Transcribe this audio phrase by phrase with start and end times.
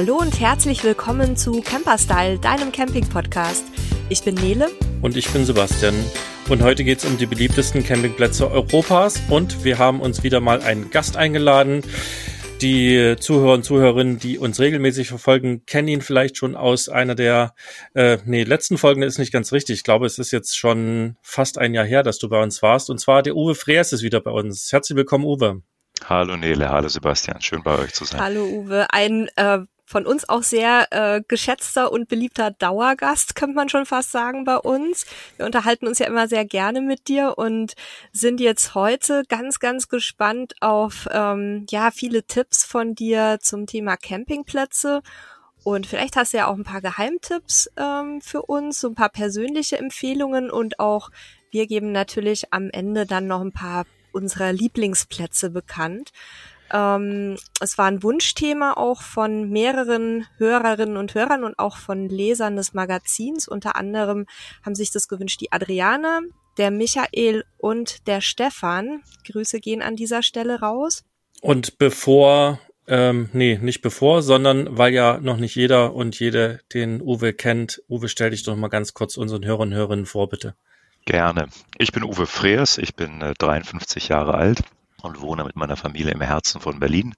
[0.00, 3.66] Hallo und herzlich willkommen zu Camperstyle, deinem Camping-Podcast.
[4.08, 4.70] Ich bin Nele.
[5.02, 5.94] Und ich bin Sebastian.
[6.48, 9.20] Und heute geht es um die beliebtesten Campingplätze Europas.
[9.28, 11.82] Und wir haben uns wieder mal einen Gast eingeladen.
[12.62, 17.54] Die Zuhörer und Zuhörerinnen, die uns regelmäßig verfolgen, kennen ihn vielleicht schon aus einer der,
[17.92, 19.80] äh, nee, letzten Folgen ist nicht ganz richtig.
[19.80, 22.88] Ich glaube, es ist jetzt schon fast ein Jahr her, dass du bei uns warst.
[22.88, 24.72] Und zwar der Uwe Freers ist wieder bei uns.
[24.72, 25.60] Herzlich willkommen, Uwe.
[26.06, 28.20] Hallo Nele, hallo Sebastian, schön bei euch zu sein.
[28.22, 29.58] Hallo Uwe, ein äh,
[29.90, 34.56] von uns auch sehr äh, geschätzter und beliebter Dauergast, könnte man schon fast sagen, bei
[34.56, 35.04] uns.
[35.36, 37.74] Wir unterhalten uns ja immer sehr gerne mit dir und
[38.12, 43.96] sind jetzt heute ganz, ganz gespannt auf ähm, ja viele Tipps von dir zum Thema
[43.96, 45.02] Campingplätze.
[45.64, 49.08] Und vielleicht hast du ja auch ein paar Geheimtipps ähm, für uns, so ein paar
[49.08, 51.10] persönliche Empfehlungen und auch
[51.50, 56.12] wir geben natürlich am Ende dann noch ein paar unserer Lieblingsplätze bekannt.
[56.72, 62.56] Ähm, es war ein Wunschthema auch von mehreren Hörerinnen und Hörern und auch von Lesern
[62.56, 63.48] des Magazins.
[63.48, 64.26] Unter anderem
[64.64, 66.20] haben sich das gewünscht die Adriane,
[66.58, 69.02] der Michael und der Stefan.
[69.26, 71.04] Grüße gehen an dieser Stelle raus.
[71.40, 72.58] Und bevor
[72.90, 77.82] ähm, nee, nicht bevor, sondern weil ja noch nicht jeder und jede den Uwe kennt.
[77.88, 80.56] Uwe, stell dich doch mal ganz kurz unseren Hörern und Hörerinnen vor, bitte.
[81.06, 81.46] Gerne.
[81.78, 84.62] Ich bin Uwe Freers, ich bin äh, 53 Jahre alt,
[85.02, 87.14] und wohne mit meiner Familie im Herzen von Berlin.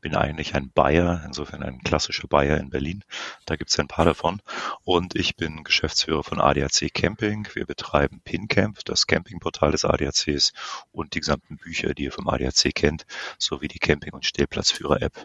[0.00, 3.04] Bin eigentlich ein Bayer, insofern ein klassischer Bayer in Berlin.
[3.44, 4.40] Da gibt es ein paar davon.
[4.84, 7.48] Und ich bin Geschäftsführer von ADAC Camping.
[7.54, 10.52] Wir betreiben PinCamp, das Campingportal des ADACs
[10.92, 13.06] und die gesamten Bücher, die ihr vom ADAC kennt,
[13.38, 15.24] sowie die Camping- und Stellplatzführer-App.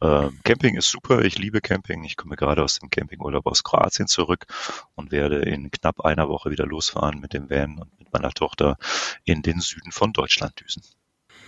[0.00, 2.04] Ähm, Camping ist super, ich liebe Camping.
[2.04, 4.46] Ich komme gerade aus dem Campingurlaub aus Kroatien zurück
[4.94, 8.76] und werde in knapp einer Woche wieder losfahren mit dem Van und mit meiner Tochter
[9.24, 10.82] in den Süden von Deutschland düsen.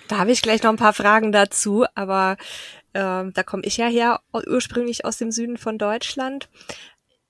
[0.09, 2.39] Da habe ich gleich noch ein paar Fragen dazu, aber
[2.95, 6.48] äh, da komme ich ja her, ursprünglich aus dem Süden von Deutschland.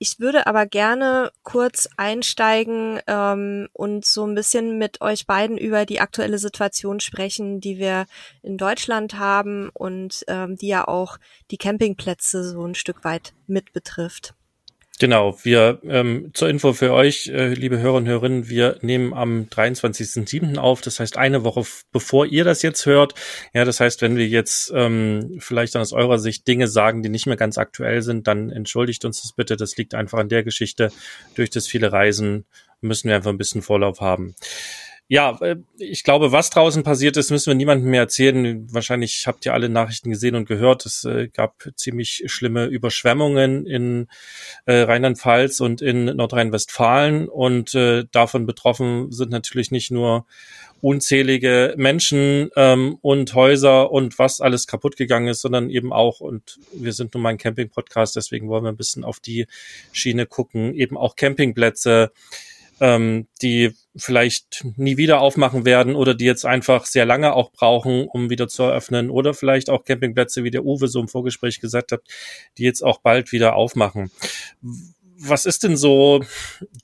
[0.01, 5.85] Ich würde aber gerne kurz einsteigen ähm, und so ein bisschen mit euch beiden über
[5.85, 8.05] die aktuelle Situation sprechen, die wir
[8.41, 11.17] in Deutschland haben und ähm, die ja auch
[11.51, 14.35] die Campingplätze so ein Stück weit mit betrifft.
[14.99, 19.47] Genau, wir ähm, zur Info für euch, äh, liebe Hörer und Hörerinnen, wir nehmen am
[19.49, 20.57] 23.07.
[20.57, 23.13] auf, das heißt eine Woche bevor ihr das jetzt hört.
[23.53, 27.27] Ja, das heißt, wenn wir jetzt ähm, vielleicht aus eurer Sicht Dinge sagen, die nicht
[27.27, 29.55] mehr ganz aktuell sind, dann entschuldigt uns das bitte.
[29.55, 30.91] Das liegt einfach an der Geschichte.
[31.35, 32.45] Durch das viele Reisen
[32.81, 34.35] müssen wir einfach ein bisschen Vorlauf haben.
[35.11, 38.71] Ja, äh, ich glaube, was draußen passiert ist, müssen wir niemandem mehr erzählen.
[38.71, 40.85] Wahrscheinlich habt ihr alle Nachrichten gesehen und gehört.
[40.85, 44.07] Es äh, gab ziemlich schlimme Überschwemmungen in
[44.67, 47.27] äh, Rheinland-Pfalz und in Nordrhein-Westfalen.
[47.27, 47.75] Und
[48.11, 50.27] davon betroffen sind natürlich nicht nur
[50.81, 56.59] unzählige Menschen ähm, und Häuser und was alles kaputt gegangen ist, sondern eben auch, und
[56.71, 59.47] wir sind nun mal ein Camping-Podcast, deswegen wollen wir ein bisschen auf die
[59.91, 62.11] Schiene gucken, eben auch Campingplätze,
[62.79, 68.07] ähm, die vielleicht nie wieder aufmachen werden oder die jetzt einfach sehr lange auch brauchen,
[68.07, 71.91] um wieder zu eröffnen oder vielleicht auch Campingplätze, wie der Uwe so im Vorgespräch gesagt
[71.91, 72.01] hat,
[72.57, 74.11] die jetzt auch bald wieder aufmachen.
[75.21, 76.23] Was ist denn so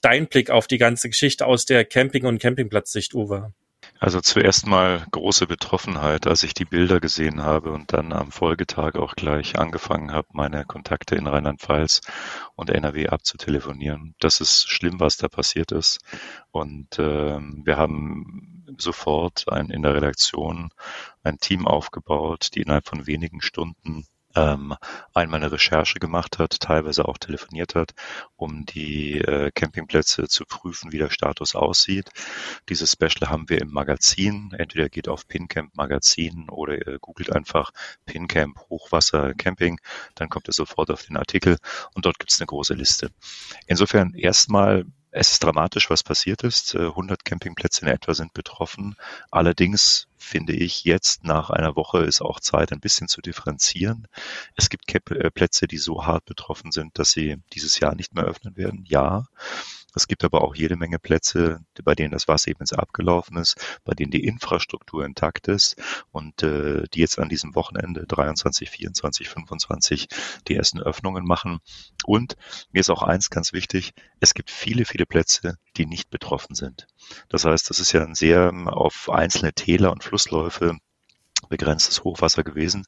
[0.02, 3.54] dein Blick auf die ganze Geschichte aus der Camping- und Campingplatzsicht, Uwe?
[4.00, 8.96] Also zuerst mal große Betroffenheit, als ich die Bilder gesehen habe und dann am Folgetag
[8.96, 12.02] auch gleich angefangen habe, meine Kontakte in Rheinland-Pfalz
[12.56, 14.14] und NRW abzutelefonieren.
[14.20, 16.00] Das ist schlimm, was da passiert ist.
[16.52, 20.72] Und äh, wir haben sofort ein, in der Redaktion
[21.24, 24.06] ein Team aufgebaut, die innerhalb von wenigen Stunden
[24.36, 24.76] ähm,
[25.14, 27.94] einmal eine Recherche gemacht hat, teilweise auch telefoniert hat,
[28.36, 32.10] um die äh, Campingplätze zu prüfen, wie der Status aussieht.
[32.70, 34.54] Dieses Special haben wir im Magazin.
[34.58, 37.72] Entweder geht auf PinCamp Magazin oder äh, googelt einfach
[38.06, 39.80] PinCamp Hochwasser Camping,
[40.16, 41.58] dann kommt ihr sofort auf den Artikel
[41.94, 43.10] und dort gibt es eine große Liste.
[43.68, 44.86] Insofern erstmal
[45.18, 46.76] es ist dramatisch, was passiert ist.
[46.76, 48.98] 100 äh, Campingplätze in etwa sind betroffen.
[49.32, 54.10] Allerdings finde ich jetzt nach einer Woche ist auch Zeit, ein bisschen zu differenzieren.
[54.58, 58.26] Es gibt äh, Plätze, die so hart betroffen sind, dass sie dieses Jahr nicht mehr
[58.26, 58.84] öffnen werden.
[58.90, 59.28] Ja.
[59.96, 63.80] Es gibt aber auch jede Menge Plätze, bei denen das Wasser eben jetzt abgelaufen ist,
[63.84, 65.76] bei denen die Infrastruktur intakt ist
[66.12, 70.08] und äh, die jetzt an diesem Wochenende 23, 24, 25
[70.48, 71.60] die ersten Öffnungen machen.
[72.06, 72.36] Und
[72.72, 76.88] mir ist auch eins ganz wichtig, es gibt viele, viele Plätze, die nicht betroffen sind.
[77.30, 80.78] Das heißt, das ist ja ein sehr auf einzelne Täler und Flussläufe
[81.50, 82.86] begrenztes Hochwasser gewesen.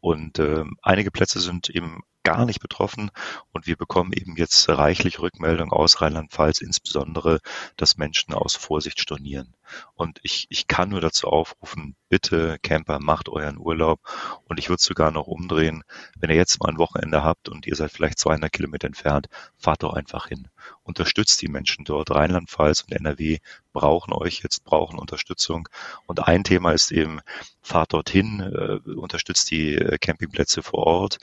[0.00, 3.10] Und äh, einige Plätze sind eben gar nicht betroffen
[3.52, 7.40] und wir bekommen eben jetzt reichlich Rückmeldung aus Rheinland-Pfalz, insbesondere,
[7.76, 9.54] dass Menschen aus Vorsicht stornieren.
[9.94, 14.00] Und ich, ich kann nur dazu aufrufen, bitte Camper, macht euren Urlaub.
[14.44, 15.84] Und ich würde sogar noch umdrehen,
[16.18, 19.82] wenn ihr jetzt mal ein Wochenende habt und ihr seid vielleicht 200 Kilometer entfernt, fahrt
[19.82, 20.48] doch einfach hin.
[20.82, 22.10] Unterstützt die Menschen dort.
[22.10, 23.38] Rheinland-Pfalz und NRW
[23.72, 25.68] brauchen euch jetzt, brauchen Unterstützung.
[26.06, 27.20] Und ein Thema ist eben,
[27.62, 31.18] fahrt dorthin, äh, unterstützt die äh, Campingplätze vor Ort.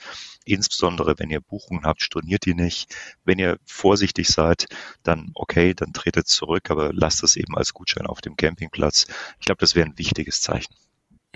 [0.46, 2.94] Insbesondere, wenn ihr Buchungen habt, storniert die nicht.
[3.24, 4.66] Wenn ihr vorsichtig seid,
[5.02, 9.06] dann okay, dann tretet zurück, aber lasst es eben als Gutschein auf dem Campingplatz.
[9.40, 10.72] Ich glaube, das wäre ein wichtiges Zeichen.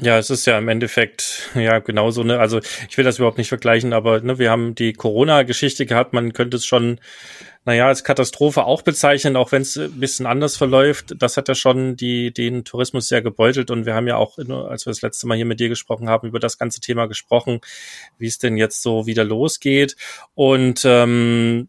[0.00, 2.38] Ja, es ist ja im Endeffekt ja genauso ne.
[2.38, 6.14] Also ich will das überhaupt nicht vergleichen, aber ne, wir haben die Corona-Geschichte gehabt.
[6.14, 7.00] Man könnte es schon,
[7.64, 11.14] naja, als Katastrophe auch bezeichnen, auch wenn es ein bisschen anders verläuft.
[11.18, 14.86] Das hat ja schon die den Tourismus sehr gebeutelt und wir haben ja auch, als
[14.86, 17.60] wir das letzte Mal hier mit dir gesprochen haben, über das ganze Thema gesprochen,
[18.18, 19.96] wie es denn jetzt so wieder losgeht
[20.34, 21.68] und ähm,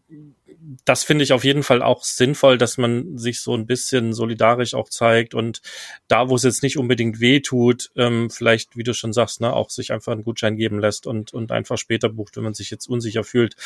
[0.84, 4.74] das finde ich auf jeden Fall auch sinnvoll, dass man sich so ein bisschen solidarisch
[4.74, 5.60] auch zeigt und
[6.08, 9.52] da, wo es jetzt nicht unbedingt weh tut, ähm, vielleicht, wie du schon sagst, ne,
[9.52, 12.70] auch sich einfach einen Gutschein geben lässt und, und einfach später bucht, wenn man sich
[12.70, 13.56] jetzt unsicher fühlt.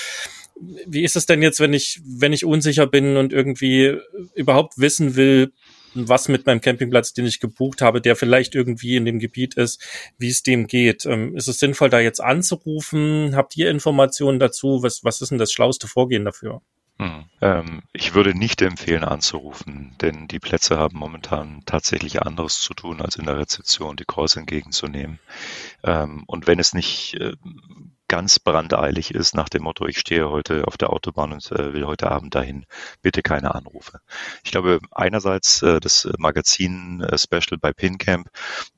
[0.87, 3.99] Wie ist es denn jetzt, wenn ich, wenn ich unsicher bin und irgendwie
[4.35, 5.53] überhaupt wissen will,
[5.97, 9.83] was mit meinem Campingplatz, den ich gebucht habe, der vielleicht irgendwie in dem Gebiet ist,
[10.19, 11.07] wie es dem geht.
[11.07, 13.35] Ähm, ist es sinnvoll, da jetzt anzurufen?
[13.35, 14.83] Habt ihr Informationen dazu?
[14.83, 16.61] Was, was ist denn das schlauste Vorgehen dafür?
[16.99, 17.25] Hm.
[17.43, 23.03] Ähm, ich würde nicht empfehlen anzurufen, denn die Plätze haben momentan tatsächlich anderes zu tun,
[23.03, 25.19] als in der Rezeption die Calls entgegenzunehmen.
[25.83, 27.35] Ähm, und wenn es nicht äh,
[28.09, 31.87] ganz brandeilig ist nach dem Motto, ich stehe heute auf der Autobahn und äh, will
[31.87, 32.67] heute Abend dahin,
[33.03, 34.01] bitte keine Anrufe.
[34.45, 38.29] Ich glaube, einerseits äh, das Magazin äh, Special bei PinCamp,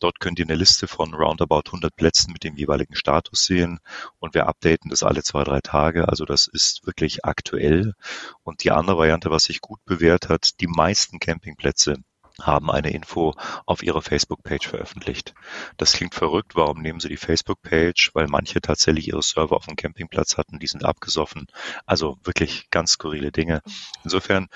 [0.01, 3.81] dort könnt ihr eine Liste von roundabout 100 Plätzen mit dem jeweiligen Status sehen
[4.19, 6.09] und wir updaten das alle zwei, drei Tage.
[6.09, 7.95] Also das ist wirklich aktuell.
[8.43, 11.97] Und die andere Variante, was sich gut bewährt hat, die meisten Campingplätze
[12.40, 13.35] haben eine Info
[13.67, 15.35] auf ihrer Facebook-Page veröffentlicht.
[15.76, 16.55] Das klingt verrückt.
[16.55, 18.11] Warum nehmen sie die Facebook-Page?
[18.14, 21.46] Weil manche tatsächlich ihre Server auf dem Campingplatz hatten, die sind abgesoffen.
[21.87, 23.61] Also wirklich ganz skurrile Dinge.
[24.05, 24.49] Insofern,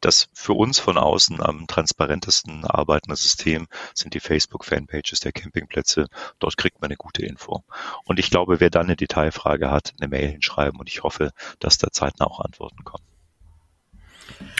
[0.00, 6.06] das für uns von außen am transparentesten arbeitende System sind die Facebook-Fanpages der Campingplätze.
[6.38, 7.64] Dort kriegt man eine gute Info.
[8.04, 11.78] Und ich glaube, wer dann eine Detailfrage hat, eine Mail hinschreiben und ich hoffe, dass
[11.78, 13.04] da zeitnah auch Antworten kommen.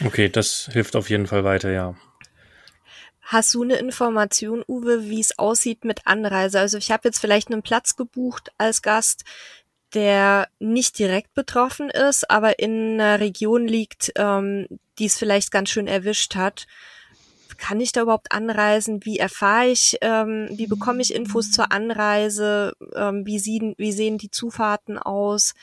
[0.05, 1.95] Okay, das hilft auf jeden Fall weiter, ja.
[3.29, 6.61] Hast du eine Information, Uwe, wie es aussieht mit Anreise?
[6.61, 9.25] Also ich habe jetzt vielleicht einen Platz gebucht als Gast,
[9.95, 14.69] der nicht direkt betroffen ist, aber in einer Region liegt, ähm,
[15.01, 16.69] die es vielleicht ganz schön erwischt hat.
[17.57, 19.05] Kann ich da überhaupt anreisen?
[19.05, 22.75] Wie erfahre ich, ähm, wie bekomme ich Infos zur Anreise?
[22.95, 25.55] Ähm, wie, sehen, wie sehen die Zufahrten aus?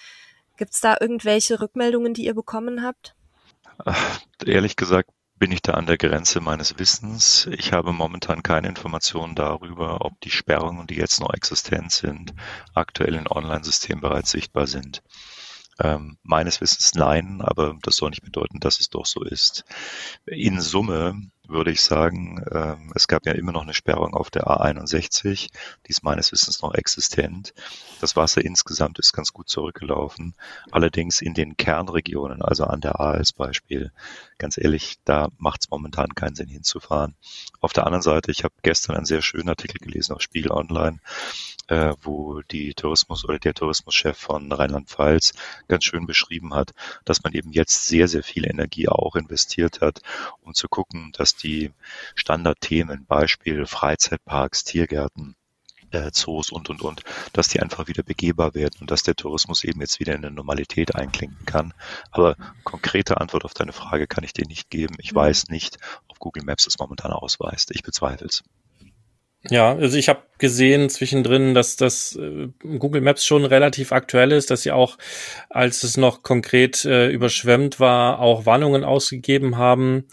[0.58, 3.16] Gibt es da irgendwelche Rückmeldungen, die ihr bekommen habt?
[4.46, 5.10] Ehrlich gesagt
[5.44, 7.50] bin ich da an der Grenze meines Wissens.
[7.52, 12.34] Ich habe momentan keine Informationen darüber, ob die Sperrungen, die jetzt noch existent sind,
[12.74, 15.04] aktuell in Online-Systemen bereits sichtbar sind.
[15.82, 19.66] Ähm, meines Wissens nein, aber das soll nicht bedeuten, dass es doch so ist.
[20.26, 21.20] In Summe
[21.54, 25.50] würde ich sagen, ähm, es gab ja immer noch eine Sperrung auf der A61,
[25.86, 27.54] die ist meines Wissens noch existent.
[28.02, 30.36] Das Wasser insgesamt ist ganz gut zurückgelaufen.
[30.72, 33.92] Allerdings in den Kernregionen, also an der A als Beispiel,
[34.38, 37.16] ganz ehrlich, da macht es momentan keinen Sinn hinzufahren.
[37.62, 41.00] Auf der anderen Seite, ich habe gestern einen sehr schönen Artikel gelesen auf Spiel Online,
[41.68, 45.34] äh, wo die Tourismus oder der Tourismuschef von Rheinland-Pfalz
[45.68, 46.72] ganz schön beschrieben hat,
[47.06, 50.02] dass man eben jetzt sehr, sehr viel Energie auch investiert hat,
[50.42, 51.72] um zu gucken, dass die
[52.16, 55.36] Standardthemen, Beispiel Freizeitparks, Tiergärten,
[55.94, 59.64] äh, Zoos und, und, und, dass die einfach wieder begehbar werden und dass der Tourismus
[59.64, 61.74] eben jetzt wieder in eine Normalität einklinken kann.
[62.12, 64.96] Aber konkrete Antwort auf deine Frage kann ich dir nicht geben.
[65.00, 65.18] Ich mhm.
[65.18, 67.72] weiß nicht, ob Google Maps es momentan ausweist.
[67.72, 68.44] Ich bezweifle es.
[69.50, 74.50] Ja, also ich habe gesehen zwischendrin, dass das äh, Google Maps schon relativ aktuell ist,
[74.50, 74.98] dass sie auch,
[75.50, 80.08] als es noch konkret äh, überschwemmt war, auch Warnungen ausgegeben haben.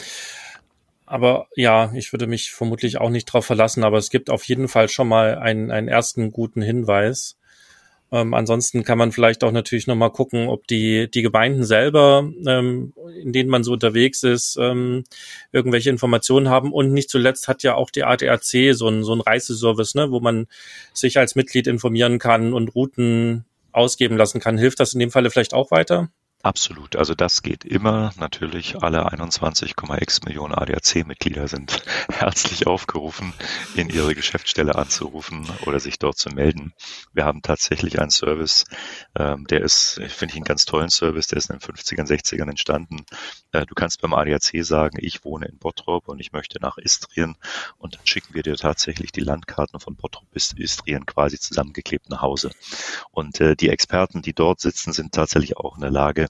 [1.10, 4.68] Aber ja, ich würde mich vermutlich auch nicht drauf verlassen, aber es gibt auf jeden
[4.68, 7.36] Fall schon mal einen, einen ersten guten Hinweis.
[8.12, 12.92] Ähm, ansonsten kann man vielleicht auch natürlich nochmal gucken, ob die, die Gemeinden selber, ähm,
[13.20, 15.02] in denen man so unterwegs ist, ähm,
[15.50, 16.72] irgendwelche Informationen haben.
[16.72, 20.20] Und nicht zuletzt hat ja auch die ADAC so ein, so ein Reiseservice, ne, wo
[20.20, 20.46] man
[20.94, 24.58] sich als Mitglied informieren kann und Routen ausgeben lassen kann.
[24.58, 26.08] Hilft das in dem Falle vielleicht auch weiter?
[26.42, 26.96] Absolut.
[26.96, 28.12] Also das geht immer.
[28.16, 33.34] Natürlich alle 21,x Millionen ADAC-Mitglieder sind herzlich aufgerufen,
[33.74, 36.72] in ihre Geschäftsstelle anzurufen oder sich dort zu melden.
[37.12, 38.64] Wir haben tatsächlich einen Service,
[39.18, 42.48] ähm, der ist, finde ich, einen ganz tollen Service, der ist in den 50ern, 60ern
[42.48, 43.04] entstanden.
[43.52, 47.36] Äh, du kannst beim ADAC sagen, ich wohne in Bottrop und ich möchte nach Istrien
[47.76, 52.22] und dann schicken wir dir tatsächlich die Landkarten von Bottrop bis Istrien quasi zusammengeklebt nach
[52.22, 52.50] Hause.
[53.10, 56.29] Und äh, die Experten, die dort sitzen, sind tatsächlich auch in der Lage,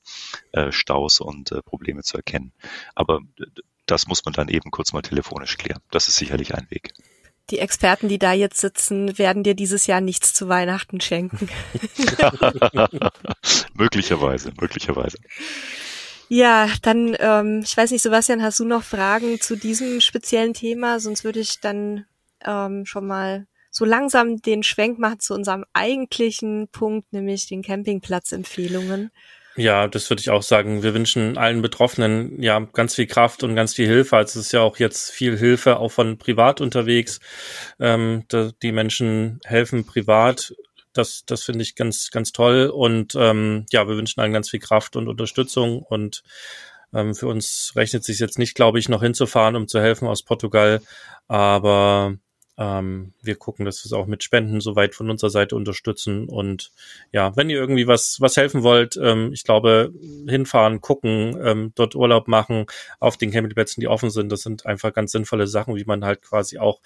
[0.52, 2.52] äh, Staus und äh, Probleme zu erkennen.
[2.94, 3.20] Aber
[3.86, 5.80] das muss man dann eben kurz mal telefonisch klären.
[5.90, 6.92] Das ist sicherlich ein Weg.
[7.50, 11.48] Die Experten, die da jetzt sitzen, werden dir dieses Jahr nichts zu Weihnachten schenken.
[13.74, 15.18] möglicherweise, möglicherweise.
[16.28, 21.00] Ja, dann, ähm, ich weiß nicht, Sebastian, hast du noch Fragen zu diesem speziellen Thema?
[21.00, 22.06] Sonst würde ich dann
[22.44, 29.10] ähm, schon mal so langsam den Schwenk machen zu unserem eigentlichen Punkt, nämlich den Campingplatzempfehlungen.
[29.56, 30.82] Ja, das würde ich auch sagen.
[30.82, 34.16] Wir wünschen allen Betroffenen ja ganz viel Kraft und ganz viel Hilfe.
[34.16, 37.20] Also es ist ja auch jetzt viel Hilfe auch von privat unterwegs.
[37.80, 38.24] Ähm,
[38.62, 40.54] die Menschen helfen privat.
[40.92, 42.66] Das, das finde ich ganz, ganz toll.
[42.72, 45.82] Und ähm, ja, wir wünschen allen ganz viel Kraft und Unterstützung.
[45.82, 46.22] Und
[46.94, 50.22] ähm, für uns rechnet sich jetzt nicht, glaube ich, noch hinzufahren, um zu helfen aus
[50.22, 50.80] Portugal.
[51.26, 52.14] Aber
[52.60, 56.28] ähm, wir gucken, dass wir es auch mit Spenden soweit von unserer Seite unterstützen.
[56.28, 56.72] Und
[57.10, 59.94] ja, wenn ihr irgendwie was, was helfen wollt, ähm, ich glaube,
[60.28, 62.66] hinfahren, gucken, ähm, dort Urlaub machen
[62.98, 66.20] auf den Campingplätzen, die offen sind, das sind einfach ganz sinnvolle Sachen, wie man halt
[66.20, 66.82] quasi auch,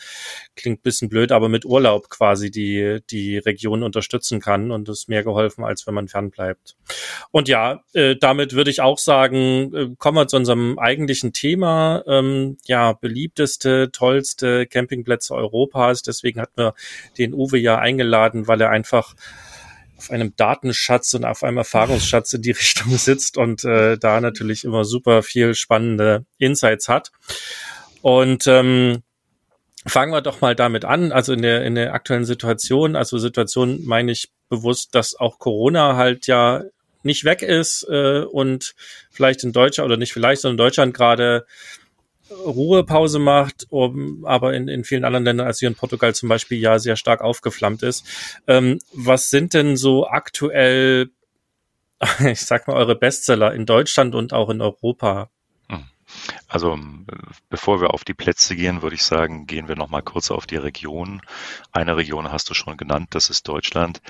[0.55, 4.71] klingt bisschen blöd, aber mit Urlaub quasi die, die Region unterstützen kann.
[4.71, 6.77] Und das ist mehr geholfen, als wenn man fernbleibt.
[7.33, 12.05] Und ja, äh, damit würde ich auch sagen, äh, kommen wir zu unserem eigentlichen Thema.
[12.07, 16.03] Ähm, ja, beliebteste, tollste Campingplätze Europas Europas.
[16.03, 16.75] Deswegen hatten wir
[17.19, 19.15] den Uwe ja eingeladen, weil er einfach
[19.97, 24.65] auf einem Datenschatz und auf einem Erfahrungsschatz in die Richtung sitzt und äh, da natürlich
[24.65, 27.11] immer super viel spannende Insights hat.
[28.03, 29.03] Und ähm,
[29.87, 31.13] fangen wir doch mal damit an.
[31.13, 35.97] Also in der, in der aktuellen Situation, also Situation meine ich bewusst, dass auch Corona
[35.97, 36.65] halt ja
[37.03, 38.75] nicht weg ist äh, und
[39.11, 41.47] vielleicht in Deutschland oder nicht vielleicht, sondern in Deutschland gerade
[42.47, 46.59] Ruhepause macht, um, aber in, in vielen anderen Ländern, als hier in Portugal zum Beispiel,
[46.59, 48.05] ja sehr stark aufgeflammt ist.
[48.47, 51.11] Ähm, was sind denn so aktuell,
[52.27, 55.31] ich sag mal, eure Bestseller in Deutschland und auch in Europa?
[56.49, 56.79] Also
[57.49, 60.47] bevor wir auf die Plätze gehen, würde ich sagen, gehen wir noch mal kurz auf
[60.47, 61.23] die Region.
[61.73, 64.01] Eine Region hast du schon genannt, das ist Deutschland.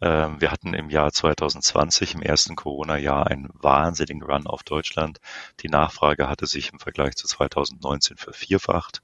[0.00, 5.20] Ähm, wir hatten im Jahr 2020, im ersten Corona-Jahr, einen wahnsinnigen Run auf Deutschland.
[5.60, 9.02] Die Nachfrage hatte sich im Vergleich zu 2019 vervierfacht.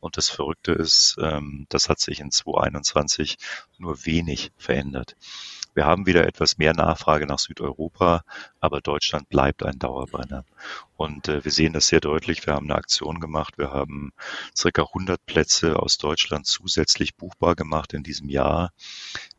[0.00, 3.38] Und das Verrückte ist, ähm, das hat sich in 2021
[3.78, 5.16] nur wenig verändert.
[5.76, 8.24] Wir haben wieder etwas mehr Nachfrage nach Südeuropa,
[8.60, 10.46] aber Deutschland bleibt ein Dauerbrenner.
[10.96, 12.46] Und äh, wir sehen das sehr deutlich.
[12.46, 13.58] Wir haben eine Aktion gemacht.
[13.58, 14.14] Wir haben
[14.56, 18.72] circa 100 Plätze aus Deutschland zusätzlich buchbar gemacht in diesem Jahr.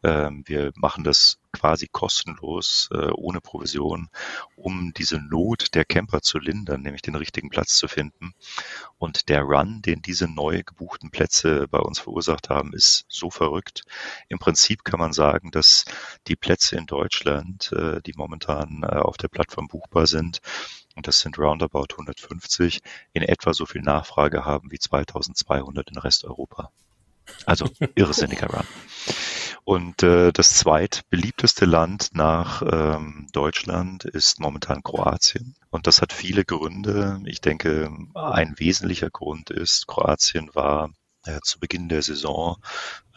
[0.03, 4.09] Ähm, wir machen das quasi kostenlos, äh, ohne Provision,
[4.55, 8.33] um diese Not der Camper zu lindern, nämlich den richtigen Platz zu finden.
[8.97, 13.83] Und der Run, den diese neu gebuchten Plätze bei uns verursacht haben, ist so verrückt.
[14.29, 15.85] Im Prinzip kann man sagen, dass
[16.27, 20.41] die Plätze in Deutschland, äh, die momentan äh, auf der Plattform buchbar sind,
[20.95, 22.81] und das sind roundabout 150,
[23.13, 26.71] in etwa so viel Nachfrage haben wie 2200 in Resteuropa.
[27.45, 28.67] Also irrsinniger Run.
[29.63, 35.55] Und äh, das zweitbeliebteste Land nach ähm, Deutschland ist momentan Kroatien.
[35.69, 37.19] Und das hat viele Gründe.
[37.25, 40.89] Ich denke, ein wesentlicher Grund ist, Kroatien war
[41.41, 42.57] zu Beginn der Saison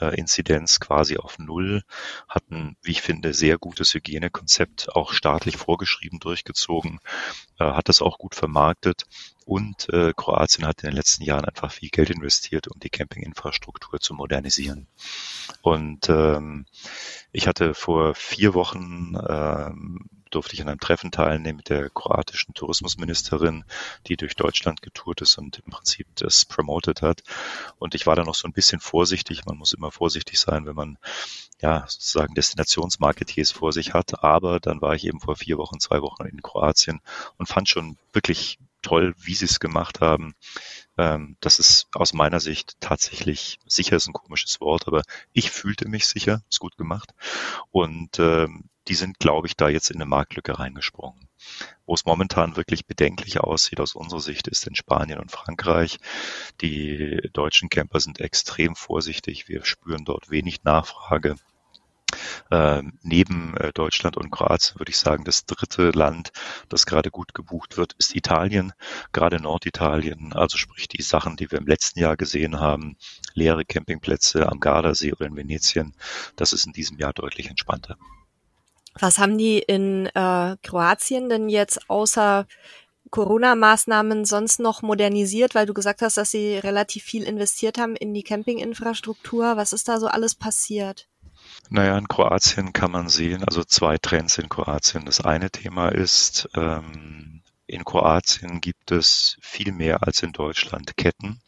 [0.01, 1.83] äh, Inzidenz quasi auf Null,
[2.29, 7.01] hatten, wie ich finde, sehr gutes Hygienekonzept, auch staatlich vorgeschrieben durchgezogen,
[7.59, 9.05] äh, hat das auch gut vermarktet
[9.45, 14.01] und äh, Kroatien hat in den letzten Jahren einfach viel Geld investiert, um die Campinginfrastruktur
[14.01, 14.87] zu modernisieren.
[15.63, 16.67] Und ähm,
[17.33, 22.55] ich hatte vor vier Wochen ähm, durfte ich an einem Treffen teilnehmen mit der kroatischen
[22.55, 23.65] Tourismusministerin,
[24.07, 27.23] die durch Deutschland getourt ist und im Prinzip das promoted hat.
[27.79, 29.45] Und ich war da noch so ein bisschen vorsichtig.
[29.47, 30.99] Man muss immer vorsichtig sein, wenn man
[31.61, 34.23] ja sozusagen Destinationsmarketeers vor sich hat.
[34.25, 37.01] Aber dann war ich eben vor vier Wochen, zwei Wochen in Kroatien
[37.37, 40.35] und fand schon wirklich toll, wie sie es gemacht haben.
[40.97, 45.89] Ähm, das ist aus meiner Sicht tatsächlich sicher ist ein komisches Wort, aber ich fühlte
[45.89, 47.15] mich sicher, ist gut gemacht.
[47.71, 51.29] Und ähm, die sind, glaube ich, da jetzt in eine Marktlücke reingesprungen.
[51.87, 55.99] Wo es momentan wirklich bedenklich aussieht aus unserer Sicht ist in Spanien und Frankreich.
[56.61, 59.49] Die deutschen Camper sind extrem vorsichtig.
[59.49, 61.37] Wir spüren dort wenig Nachfrage.
[62.51, 66.33] äh, neben äh, Deutschland und Kroatien würde ich sagen, das dritte Land,
[66.69, 68.73] das gerade gut gebucht wird, ist Italien,
[69.13, 70.33] gerade Norditalien.
[70.33, 72.97] Also sprich die Sachen, die wir im letzten Jahr gesehen haben,
[73.35, 75.95] leere Campingplätze am Gardasee oder in Venetien,
[76.37, 77.97] das ist in diesem Jahr deutlich entspannter.
[78.99, 82.47] Was haben die in äh, Kroatien denn jetzt außer
[83.11, 88.15] Corona-Maßnahmen sonst noch modernisiert, weil du gesagt hast, dass sie relativ viel investiert haben in
[88.15, 89.57] die Campinginfrastruktur.
[89.57, 91.09] Was ist da so alles passiert?
[91.69, 95.05] Naja, in Kroatien kann man sehen, also zwei Trends in Kroatien.
[95.05, 101.41] Das eine Thema ist, ähm, in Kroatien gibt es viel mehr als in Deutschland Ketten.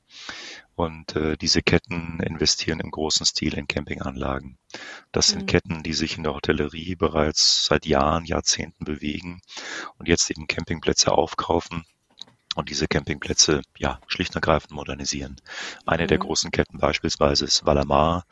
[0.74, 4.58] Und äh, diese Ketten investieren im großen Stil in Campinganlagen.
[5.12, 5.46] Das sind mhm.
[5.46, 9.42] Ketten, die sich in der Hotellerie bereits seit Jahren, Jahrzehnten bewegen
[9.98, 11.84] und jetzt eben Campingplätze aufkaufen
[12.54, 15.36] und diese Campingplätze ja schlicht und ergreifend modernisieren.
[15.86, 16.08] Eine mhm.
[16.08, 18.26] der großen Ketten beispielsweise ist Valamar.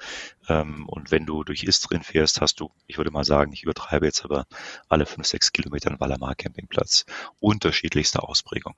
[0.49, 4.07] Ähm, und wenn du durch Istrien fährst, hast du, ich würde mal sagen, ich übertreibe
[4.07, 4.47] jetzt, aber
[4.89, 7.07] alle fünf, sechs Kilometer einen Valamar Campingplatz.
[7.39, 8.75] Unterschiedlichste Ausprägung.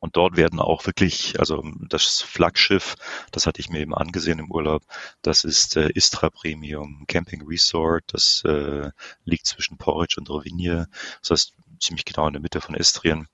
[0.00, 2.96] Und dort werden auch wirklich, also das Flaggschiff,
[3.30, 4.82] das hatte ich mir eben angesehen im Urlaub,
[5.22, 8.04] das ist äh, Istra Premium Camping Resort.
[8.08, 8.90] Das äh,
[9.24, 10.88] liegt zwischen Porridge und Rovinje.
[11.20, 13.28] Das heißt, ziemlich genau in der Mitte von Istrien.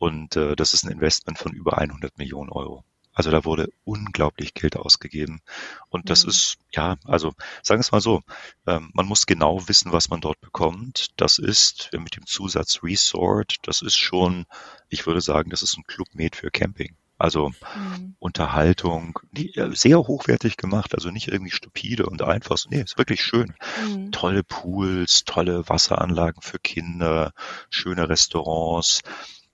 [0.00, 2.84] Und äh, das ist ein Investment von über 100 Millionen Euro.
[3.12, 5.42] Also da wurde unglaublich Geld ausgegeben.
[5.90, 6.30] Und das mhm.
[6.30, 8.22] ist, ja, also sagen wir es mal so,
[8.66, 11.08] ähm, man muss genau wissen, was man dort bekommt.
[11.18, 14.46] Das ist mit dem Zusatz Resort, das ist schon,
[14.88, 16.96] ich würde sagen, das ist ein Club made für Camping.
[17.18, 18.16] Also mhm.
[18.20, 22.56] Unterhaltung, die, sehr hochwertig gemacht, also nicht irgendwie stupide und einfach.
[22.70, 23.52] Nee, ist wirklich schön.
[23.86, 24.12] Mhm.
[24.12, 27.34] Tolle Pools, tolle Wasseranlagen für Kinder,
[27.68, 29.02] schöne Restaurants.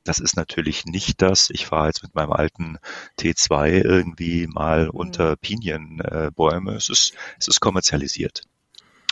[0.07, 1.51] Das ist natürlich nicht das.
[1.51, 2.79] Ich fahre jetzt mit meinem alten
[3.19, 4.91] T2 irgendwie mal mhm.
[4.91, 6.75] unter Pinienbäume.
[6.75, 8.43] Es ist, es ist kommerzialisiert.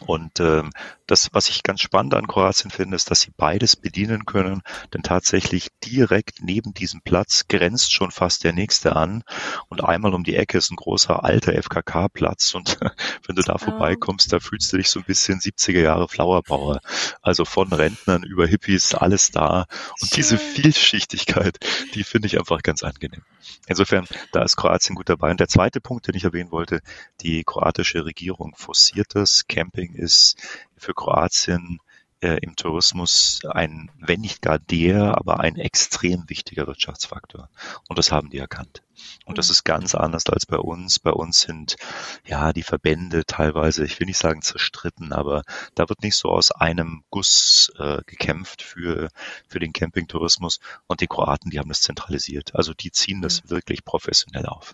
[0.06, 0.70] Und ähm,
[1.06, 5.02] das, was ich ganz spannend an Kroatien finde, ist, dass sie beides bedienen können, denn
[5.02, 9.22] tatsächlich direkt neben diesem Platz grenzt schon fast der nächste an
[9.68, 12.78] und einmal um die Ecke ist ein großer alter FKK-Platz und
[13.26, 16.80] wenn du da vorbeikommst, da fühlst du dich so ein bisschen 70er Jahre Flowerbauer.
[17.22, 19.66] Also von Rentnern über Hippies, alles da
[20.00, 21.58] und diese Vielschichtigkeit,
[21.94, 23.22] die finde ich einfach ganz angenehm.
[23.66, 25.30] Insofern, da ist Kroatien gut dabei.
[25.30, 26.80] Und der zweite Punkt, den ich erwähnen wollte,
[27.20, 30.36] die kroatische Regierung forciert das Camping Camping ist
[30.76, 31.78] für Kroatien
[32.20, 37.50] äh, im Tourismus ein, wenn nicht gar der, aber ein extrem wichtiger Wirtschaftsfaktor.
[37.88, 38.82] Und das haben die erkannt.
[39.26, 39.52] Und das mhm.
[39.52, 40.98] ist ganz anders als bei uns.
[40.98, 41.76] Bei uns sind
[42.24, 45.42] ja die Verbände teilweise, ich will nicht sagen zerstritten, aber
[45.74, 49.10] da wird nicht so aus einem Guss äh, gekämpft für,
[49.48, 50.60] für den Campingtourismus.
[50.86, 52.54] Und die Kroaten, die haben das zentralisiert.
[52.54, 53.50] Also die ziehen das mhm.
[53.50, 54.72] wirklich professionell auf.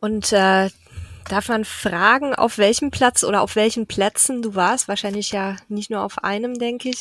[0.00, 0.70] Und äh,
[1.28, 4.88] Darf man fragen, auf welchem Platz oder auf welchen Plätzen du warst?
[4.88, 6.98] Wahrscheinlich ja nicht nur auf einem, denke ich.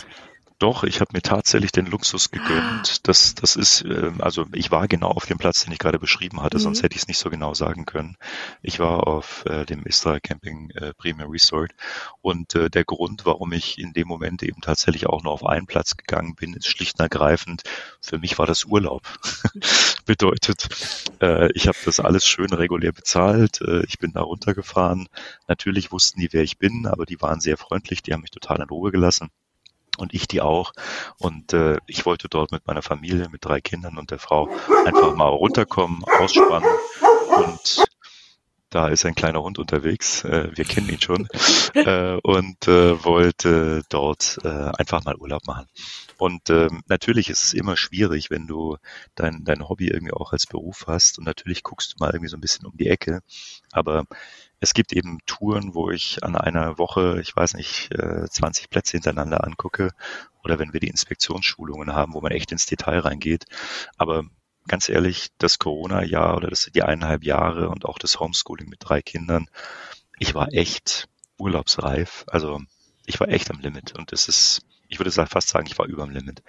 [0.59, 3.07] Doch, ich habe mir tatsächlich den Luxus gegönnt.
[3.07, 6.41] Das, das ist, äh, also ich war genau auf dem Platz, den ich gerade beschrieben
[6.41, 6.61] hatte, mhm.
[6.61, 8.17] sonst hätte ich es nicht so genau sagen können.
[8.63, 11.73] Ich war auf äh, dem Istra Camping äh, Premier Resort
[12.21, 15.67] und äh, der Grund, warum ich in dem Moment eben tatsächlich auch nur auf einen
[15.67, 17.61] Platz gegangen bin, ist schlicht und ergreifend,
[18.01, 19.03] für mich war das Urlaub.
[20.07, 20.69] Bedeutet,
[21.21, 25.07] äh, ich habe das alles schön regulär bezahlt, äh, ich bin da runtergefahren.
[25.47, 28.57] Natürlich wussten die, wer ich bin, aber die waren sehr freundlich, die haben mich total
[28.57, 29.29] in Ruhe gelassen
[29.97, 30.73] und ich die auch.
[31.17, 34.49] Und äh, ich wollte dort mit meiner Familie, mit drei Kindern und der Frau
[34.86, 36.69] einfach mal runterkommen, ausspannen
[37.38, 37.86] und
[38.69, 41.27] da ist ein kleiner Hund unterwegs, äh, wir kennen ihn schon,
[41.73, 45.67] äh, und äh, wollte dort äh, einfach mal Urlaub machen.
[46.17, 48.77] Und ähm, natürlich ist es immer schwierig, wenn du
[49.15, 52.38] dein, dein Hobby irgendwie auch als Beruf hast und natürlich guckst du mal irgendwie so
[52.38, 53.21] ein bisschen um die Ecke,
[53.71, 54.06] aber
[54.60, 58.93] es gibt eben Touren, wo ich an einer Woche, ich weiß nicht, 20 äh, Plätze
[58.93, 59.91] hintereinander angucke
[60.43, 63.45] oder wenn wir die Inspektionsschulungen haben, wo man echt ins Detail reingeht.
[63.97, 64.23] Aber
[64.67, 69.01] ganz ehrlich, das Corona-Jahr oder das, die eineinhalb Jahre und auch das Homeschooling mit drei
[69.01, 69.49] Kindern,
[70.19, 72.25] ich war echt urlaubsreif.
[72.27, 72.62] Also
[73.06, 76.06] ich war echt am Limit und es ist, ich würde fast sagen, ich war über
[76.06, 76.41] dem Limit.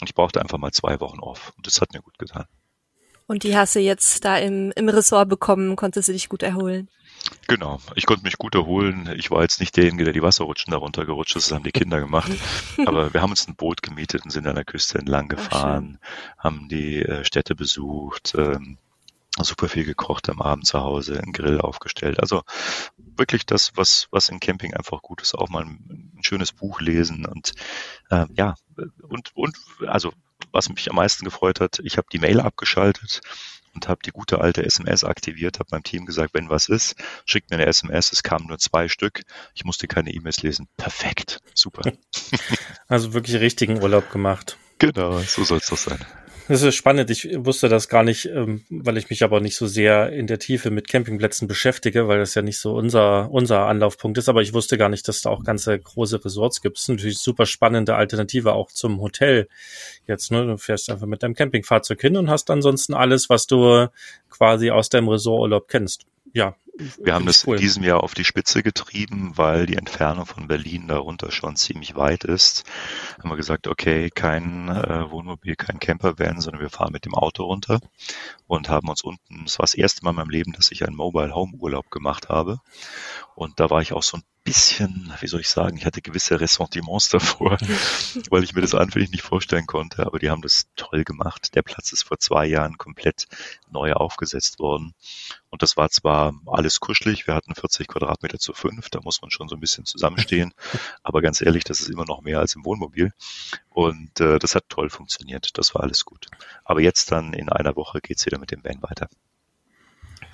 [0.00, 2.46] Und ich brauchte einfach mal zwei Wochen off und das hat mir gut getan.
[3.26, 6.88] Und die hast du jetzt da im, im Ressort bekommen, konntest du dich gut erholen?
[7.46, 9.12] Genau, ich konnte mich gut erholen.
[9.16, 12.00] Ich war jetzt nicht derjenige, der die Wasserrutschen darunter gerutscht ist, das haben die Kinder
[12.00, 12.30] gemacht.
[12.86, 15.98] Aber wir haben uns ein Boot gemietet und sind an der Küste entlang gefahren,
[16.36, 18.78] Ach, haben die äh, Städte besucht, ähm,
[19.38, 22.20] super viel gekocht am Abend zu Hause, einen Grill aufgestellt.
[22.20, 22.42] Also
[22.96, 26.80] wirklich das, was, was im Camping einfach gut ist, auch mal ein, ein schönes Buch
[26.80, 27.52] lesen und
[28.10, 28.54] äh, ja,
[29.08, 29.56] und, und
[29.86, 30.12] also
[30.52, 33.20] was mich am meisten gefreut hat, ich habe die Mail abgeschaltet
[33.74, 37.50] und habe die gute alte SMS aktiviert, habe meinem Team gesagt, wenn was ist, schickt
[37.50, 38.12] mir eine SMS.
[38.12, 39.22] Es kamen nur zwei Stück.
[39.54, 40.68] Ich musste keine E-Mails lesen.
[40.76, 41.40] Perfekt.
[41.54, 41.92] Super.
[42.88, 44.58] Also wirklich richtigen Urlaub gemacht.
[44.78, 46.04] Genau, so soll es doch sein.
[46.50, 47.10] Das ist spannend.
[47.10, 50.40] Ich wusste das gar nicht, ähm, weil ich mich aber nicht so sehr in der
[50.40, 54.28] Tiefe mit Campingplätzen beschäftige, weil das ja nicht so unser, unser Anlaufpunkt ist.
[54.28, 56.76] Aber ich wusste gar nicht, dass da auch ganze große Resorts gibt.
[56.76, 59.46] Das ist natürlich super spannende Alternative auch zum Hotel
[60.08, 60.32] jetzt.
[60.32, 60.44] Ne?
[60.44, 63.86] Du fährst einfach mit deinem Campingfahrzeug hin und hast ansonsten alles, was du
[64.28, 66.06] quasi aus deinem Resorturlaub kennst.
[66.32, 66.56] Ja,
[66.98, 67.56] wir haben das cool.
[67.56, 71.94] in diesem Jahr auf die Spitze getrieben, weil die Entfernung von Berlin darunter schon ziemlich
[71.96, 72.64] weit ist.
[73.18, 77.44] Haben wir gesagt, okay, kein äh, Wohnmobil, kein Campervan, sondern wir fahren mit dem Auto
[77.44, 77.80] runter
[78.46, 80.96] und haben uns unten, das war das erste Mal in meinem Leben, dass ich einen
[80.96, 82.60] Mobile Home Urlaub gemacht habe.
[83.34, 86.40] Und da war ich auch so ein bisschen, wie soll ich sagen, ich hatte gewisse
[86.40, 87.56] Ressentiments davor,
[88.30, 91.54] weil ich mir das anfänglich nicht vorstellen konnte, aber die haben das toll gemacht.
[91.54, 93.28] Der Platz ist vor zwei Jahren komplett
[93.70, 94.92] neu aufgesetzt worden.
[95.50, 99.30] Und das war zwar alles kuschelig, wir hatten 40 Quadratmeter zu fünf, da muss man
[99.30, 100.52] schon so ein bisschen zusammenstehen,
[101.04, 103.12] aber ganz ehrlich, das ist immer noch mehr als im Wohnmobil.
[103.68, 106.26] Und äh, das hat toll funktioniert, das war alles gut.
[106.64, 109.08] Aber jetzt dann in einer Woche geht's wieder mit dem Van weiter.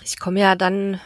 [0.02, 1.02] Ich komme ja dann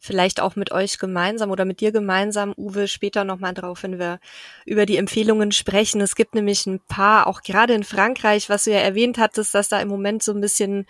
[0.00, 4.18] vielleicht auch mit euch gemeinsam oder mit dir gemeinsam, Uwe, später nochmal drauf, wenn wir
[4.64, 6.00] über die Empfehlungen sprechen.
[6.00, 9.68] Es gibt nämlich ein paar, auch gerade in Frankreich, was du ja erwähnt hattest, dass
[9.68, 10.86] da im Moment so ein bisschen,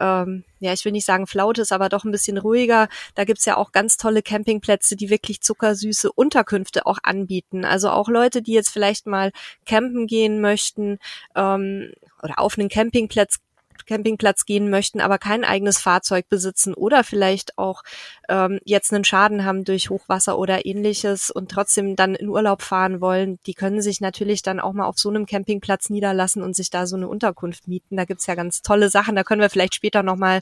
[0.00, 2.88] ähm, ja, ich will nicht sagen flaut ist, aber doch ein bisschen ruhiger.
[3.14, 7.66] Da gibt's ja auch ganz tolle Campingplätze, die wirklich zuckersüße Unterkünfte auch anbieten.
[7.66, 9.30] Also auch Leute, die jetzt vielleicht mal
[9.66, 10.98] campen gehen möchten
[11.36, 13.40] ähm, oder auf einen Campingplatz
[13.86, 17.82] Campingplatz gehen möchten, aber kein eigenes Fahrzeug besitzen oder vielleicht auch
[18.28, 23.00] ähm, jetzt einen Schaden haben durch Hochwasser oder ähnliches und trotzdem dann in Urlaub fahren
[23.00, 26.70] wollen, die können sich natürlich dann auch mal auf so einem Campingplatz niederlassen und sich
[26.70, 27.96] da so eine Unterkunft mieten.
[27.96, 30.40] Da gibt's ja ganz tolle Sachen, da können wir vielleicht später nochmal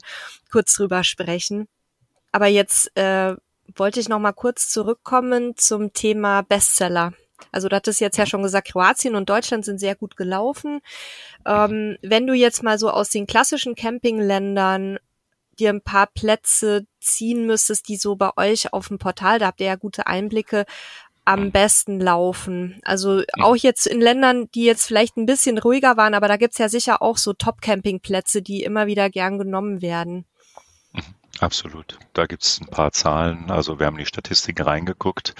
[0.51, 1.67] kurz drüber sprechen.
[2.31, 3.35] Aber jetzt äh,
[3.75, 7.13] wollte ich nochmal kurz zurückkommen zum Thema Bestseller.
[7.51, 10.79] Also du hattest jetzt ja schon gesagt, Kroatien und Deutschland sind sehr gut gelaufen.
[11.45, 14.99] Ähm, wenn du jetzt mal so aus den klassischen Campingländern
[15.59, 19.61] dir ein paar Plätze ziehen müsstest, die so bei euch auf dem Portal, da habt
[19.61, 20.65] ihr ja gute Einblicke,
[21.25, 22.81] am besten laufen.
[22.83, 26.57] Also auch jetzt in Ländern, die jetzt vielleicht ein bisschen ruhiger waren, aber da gibt's
[26.57, 30.25] ja sicher auch so Top-Campingplätze, die immer wieder gern genommen werden.
[31.39, 31.97] Absolut.
[32.13, 33.49] Da gibt es ein paar Zahlen.
[33.49, 35.33] Also wir haben die Statistiken reingeguckt.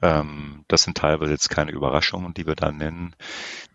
[0.00, 3.16] Ähm, das sind teilweise jetzt keine Überraschungen, die wir da nennen.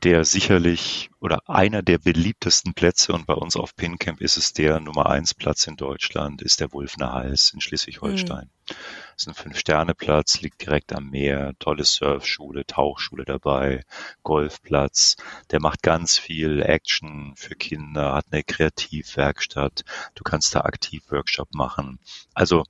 [0.03, 4.79] Der sicherlich oder einer der beliebtesten Plätze und bei uns auf PinCamp ist es der
[4.79, 8.49] Nummer eins Platz in Deutschland, ist der Wulfner Hals in Schleswig-Holstein.
[8.69, 8.75] Mhm.
[9.19, 13.83] Ist ein Fünf-Sterne-Platz, liegt direkt am Meer, tolle Surfschule, Tauchschule dabei,
[14.23, 15.17] Golfplatz.
[15.51, 19.83] Der macht ganz viel Action für Kinder, hat eine Kreativwerkstatt.
[20.15, 21.99] Du kannst da aktiv Workshop machen.
[22.33, 22.63] Also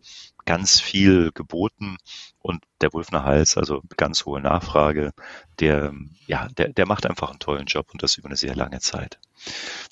[0.49, 1.97] ganz viel geboten
[2.39, 5.11] und der Wulfner Hals, also ganz hohe Nachfrage,
[5.59, 5.93] der,
[6.25, 9.19] ja, der, der macht einfach einen tollen Job und das über eine sehr lange Zeit.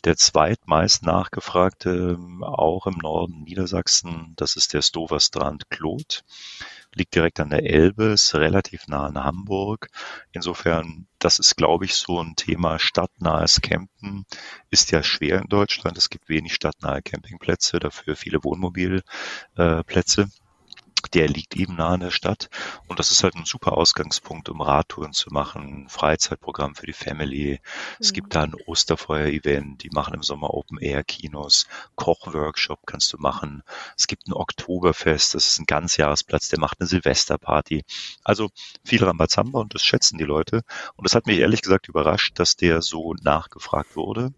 [0.04, 6.24] Der zweitmeist nachgefragte, auch im Norden Niedersachsen, das ist der Stoverstrand Klot
[6.98, 9.90] liegt direkt an der Elbe, ist relativ nah an Hamburg.
[10.32, 14.26] Insofern, das ist, glaube ich, so ein Thema stadtnahes Campen
[14.70, 15.98] ist ja schwer in Deutschland.
[15.98, 20.22] Es gibt wenig stadtnahe Campingplätze, dafür viele Wohnmobilplätze.
[20.22, 20.28] Äh,
[21.08, 22.50] der liegt eben nah an der Stadt.
[22.88, 27.60] Und das ist halt ein super Ausgangspunkt, um Radtouren zu machen, Freizeitprogramm für die Family.
[27.62, 27.96] Mhm.
[28.00, 33.64] Es gibt da ein Osterfeuer-Event, die machen im Sommer Open-Air-Kinos, Kochworkshop kannst du machen.
[33.98, 37.84] Es gibt ein Oktoberfest, das ist ein Ganzjahresplatz, der macht eine Silvesterparty.
[38.24, 38.50] Also
[38.84, 40.64] viel Rambazamba und das schätzen die Leute.
[40.96, 44.34] Und das hat mich ehrlich gesagt überrascht, dass der so nachgefragt wurde.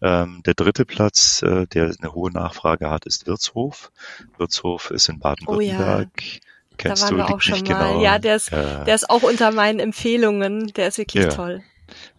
[0.00, 3.92] Ähm, der dritte Platz, äh, der eine hohe Nachfrage hat, ist Wirtshof.
[4.36, 6.08] Wirtshof ist in Baden-Württemberg.
[6.16, 6.40] Oh ja.
[6.78, 7.64] Kennst da waren du, wir auch schon mal.
[7.64, 8.02] Genau.
[8.02, 8.84] Ja, der ist, ja.
[8.84, 10.68] der ist auch unter meinen Empfehlungen.
[10.68, 11.30] Der ist wirklich ja.
[11.30, 11.62] toll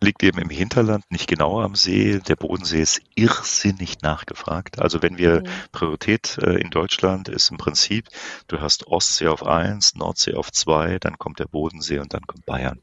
[0.02, 2.20] liegt eben im Hinterland, nicht genau am See.
[2.20, 4.80] Der Bodensee ist irrsinnig nachgefragt.
[4.80, 5.48] Also wenn wir mhm.
[5.72, 8.08] Priorität äh, in Deutschland ist im Prinzip,
[8.48, 12.46] du hast Ostsee auf eins, Nordsee auf zwei, dann kommt der Bodensee und dann kommt
[12.46, 12.80] Bayern.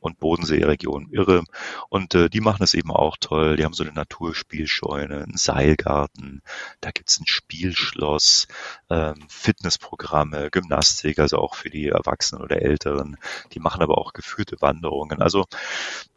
[0.00, 1.44] Und Bodenseeregion irre.
[1.88, 3.56] Und äh, die machen es eben auch toll.
[3.56, 6.42] Die haben so eine Naturspielscheune, einen Seilgarten,
[6.80, 8.46] da gibt's ein Spielschloss,
[8.90, 13.16] ähm, Fitnessprogramme, Gymnastik, also auch für die Erwachsenen oder Älteren.
[13.52, 15.20] Die machen aber auch geführte Wanderungen.
[15.22, 15.46] Also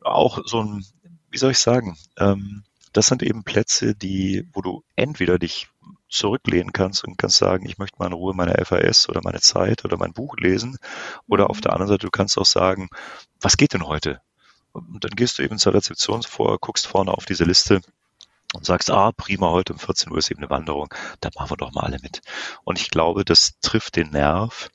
[0.01, 0.85] auch so ein,
[1.29, 5.69] wie soll ich sagen, ähm, das sind eben Plätze, die, wo du entweder dich
[6.09, 9.85] zurücklehnen kannst und kannst sagen, ich möchte mal in Ruhe meine FAS oder meine Zeit
[9.85, 10.77] oder mein Buch lesen.
[11.27, 11.61] Oder auf mhm.
[11.61, 12.89] der anderen Seite, du kannst auch sagen,
[13.39, 14.21] was geht denn heute?
[14.73, 17.81] Und dann gehst du eben zur Rezeption vor, guckst vorne auf diese Liste
[18.53, 21.57] und sagst, ah, prima, heute um 14 Uhr ist eben eine Wanderung, da machen wir
[21.57, 22.21] doch mal alle mit.
[22.63, 24.69] Und ich glaube, das trifft den Nerv.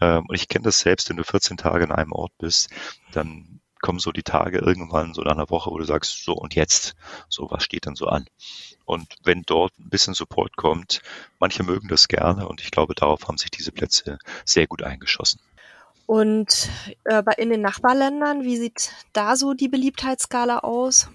[0.00, 2.70] Ähm, und ich kenne das selbst, wenn du 14 Tage in einem Ort bist,
[3.12, 6.54] dann kommen so die Tage irgendwann so nach einer Woche, wo du sagst, so und
[6.54, 6.94] jetzt,
[7.28, 8.26] so was steht denn so an?
[8.84, 11.02] Und wenn dort ein bisschen Support kommt,
[11.38, 15.40] manche mögen das gerne und ich glaube, darauf haben sich diese Plätze sehr gut eingeschossen.
[16.06, 16.68] Und
[17.04, 21.08] äh, in den Nachbarländern, wie sieht da so die Beliebtheitsskala aus?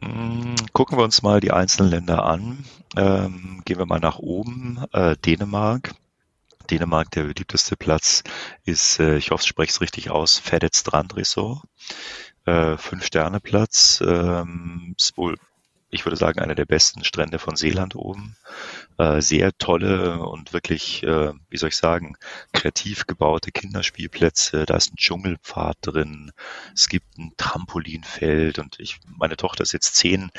[0.00, 2.64] Hm, gucken wir uns mal die einzelnen Länder an.
[2.96, 4.84] Ähm, gehen wir mal nach oben.
[4.92, 5.94] Äh, Dänemark.
[6.70, 8.22] Dänemark, der beliebteste Platz
[8.64, 11.62] ist, äh, ich hoffe, ich spreche es richtig aus, Feddet Strand Resort.
[12.44, 15.36] Äh, Fünf-Sterne-Platz, ähm, ist wohl
[15.90, 18.36] ich würde sagen, einer der besten Strände von Seeland oben.
[18.98, 22.16] Äh, sehr tolle und wirklich, äh, wie soll ich sagen,
[22.52, 24.66] kreativ gebaute Kinderspielplätze.
[24.66, 26.32] Da ist ein Dschungelpfad drin.
[26.74, 30.30] Es gibt ein Trampolinfeld und ich, meine Tochter ist jetzt zehn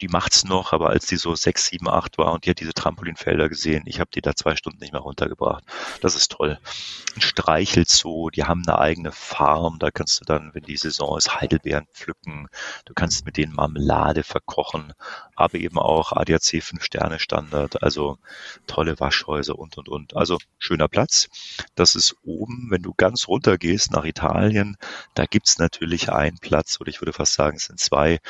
[0.00, 2.74] die macht's noch, aber als die so sechs, sieben, acht war und die hat diese
[2.74, 5.64] Trampolinfelder gesehen, ich habe die da zwei Stunden nicht mehr runtergebracht.
[6.02, 6.58] Das ist toll.
[7.14, 11.40] Ein Streichelzoo, die haben eine eigene Farm, da kannst du dann, wenn die Saison ist,
[11.40, 12.48] Heidelbeeren pflücken.
[12.84, 14.92] Du kannst mit denen Marmelade verkochen,
[15.34, 18.18] aber eben auch ADAC 5 Sterne Standard, also
[18.66, 20.16] tolle Waschhäuser und und und.
[20.16, 21.28] Also schöner Platz.
[21.74, 24.76] Das ist oben, wenn du ganz runter gehst nach Italien,
[25.14, 28.20] da gibt's natürlich einen Platz, oder ich würde fast sagen, es sind zwei,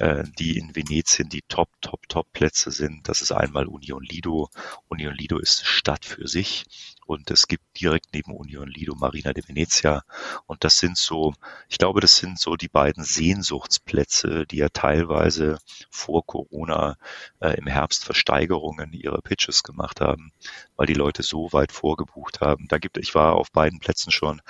[0.00, 3.08] äh, die in Venedig Venetien die Top, Top, Top Plätze sind.
[3.08, 4.48] Das ist einmal Union Lido.
[4.88, 6.64] Union Lido ist Stadt für sich
[7.06, 10.02] und es gibt direkt neben Union Lido Marina de Venezia
[10.46, 11.34] und das sind so,
[11.68, 15.58] ich glaube, das sind so die beiden Sehnsuchtsplätze, die ja teilweise
[15.90, 16.96] vor Corona
[17.40, 20.32] äh, im Herbst Versteigerungen ihrer Pitches gemacht haben,
[20.76, 22.66] weil die Leute so weit vorgebucht haben.
[22.68, 24.40] Da gibt ich war auf beiden Plätzen schon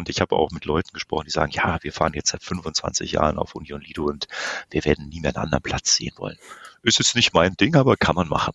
[0.00, 3.12] und ich habe auch mit Leuten gesprochen, die sagen, ja, wir fahren jetzt seit 25
[3.12, 4.26] Jahren auf Union Lido und
[4.70, 6.36] wir werden nie mehr einen anderen Platz sehen wollen.
[6.82, 8.54] Ist jetzt nicht mein Ding, aber kann man machen.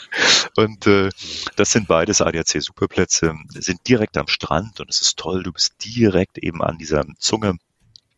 [0.56, 1.10] und äh,
[1.56, 5.74] das sind beides ADAC Superplätze, sind direkt am Strand und es ist toll, du bist
[5.84, 7.58] direkt eben an dieser Zunge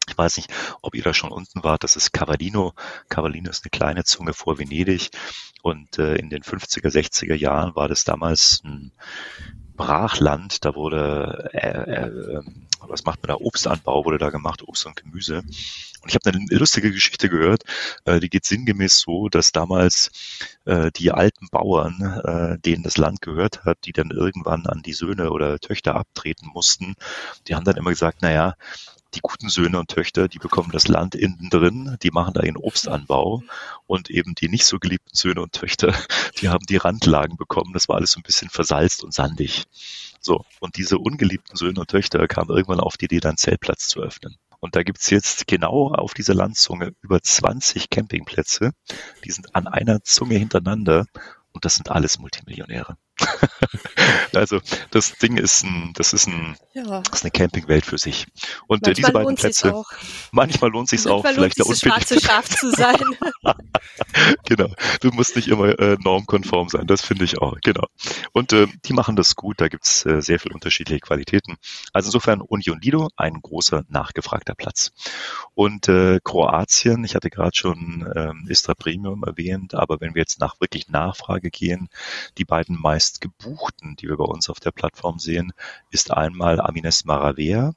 [0.08, 1.82] ich weiß nicht, ob ihr da schon unten wart.
[1.82, 2.74] Das ist Cavallino.
[3.08, 5.10] Cavallino ist eine kleine Zunge vor Venedig.
[5.62, 8.92] Und äh, in den 50er, 60er Jahren war das damals ein
[9.76, 10.64] Brachland.
[10.64, 12.42] Da wurde, äh, äh,
[12.80, 13.44] was macht man da?
[13.44, 15.38] Obstanbau wurde da gemacht, Obst und Gemüse.
[15.38, 17.64] Und ich habe eine lustige Geschichte gehört,
[18.04, 20.10] äh, die geht sinngemäß so, dass damals
[20.64, 24.92] äh, die alten Bauern, äh, denen das Land gehört hat, die dann irgendwann an die
[24.92, 26.94] Söhne oder Töchter abtreten mussten,
[27.48, 28.54] die haben dann immer gesagt, naja,
[29.16, 32.56] die guten Söhne und Töchter, die bekommen das Land innen drin, die machen da ihren
[32.56, 33.42] Obstanbau
[33.86, 35.94] und eben die nicht so geliebten Söhne und Töchter,
[36.40, 37.72] die haben die Randlagen bekommen.
[37.72, 39.64] Das war alles so ein bisschen versalzt und sandig.
[40.20, 44.00] So, und diese ungeliebten Söhne und Töchter kamen irgendwann auf die Idee, dann Zeltplatz zu
[44.00, 44.36] öffnen.
[44.60, 48.72] Und da gibt's jetzt genau auf dieser Landzunge über 20 Campingplätze.
[49.24, 51.06] Die sind an einer Zunge hintereinander
[51.52, 52.96] und das sind alles Multimillionäre.
[54.34, 57.00] also das Ding ist ein, das ist ein, ja.
[57.00, 58.26] das ist eine Campingwelt für sich.
[58.66, 59.82] Und manchmal äh, diese beiden Plätze,
[60.32, 63.00] manchmal lohnt sich auch, vielleicht der schwarze Schaf zu sein.
[64.44, 64.68] genau,
[65.00, 67.86] du musst nicht immer äh, normkonform sein, das finde ich auch, genau.
[68.32, 71.56] Und äh, die machen das gut, da gibt's äh, sehr viele unterschiedliche Qualitäten.
[71.92, 74.92] Also insofern Union Lido, ein großer nachgefragter Platz.
[75.54, 80.40] Und äh, Kroatien, ich hatte gerade schon ähm, Istra Premium erwähnt, aber wenn wir jetzt
[80.40, 81.88] nach wirklich Nachfrage gehen,
[82.36, 85.52] die beiden meist meist gebuchten, die wir bei uns auf der Plattform sehen,
[85.90, 87.72] ist einmal Amines Maravea.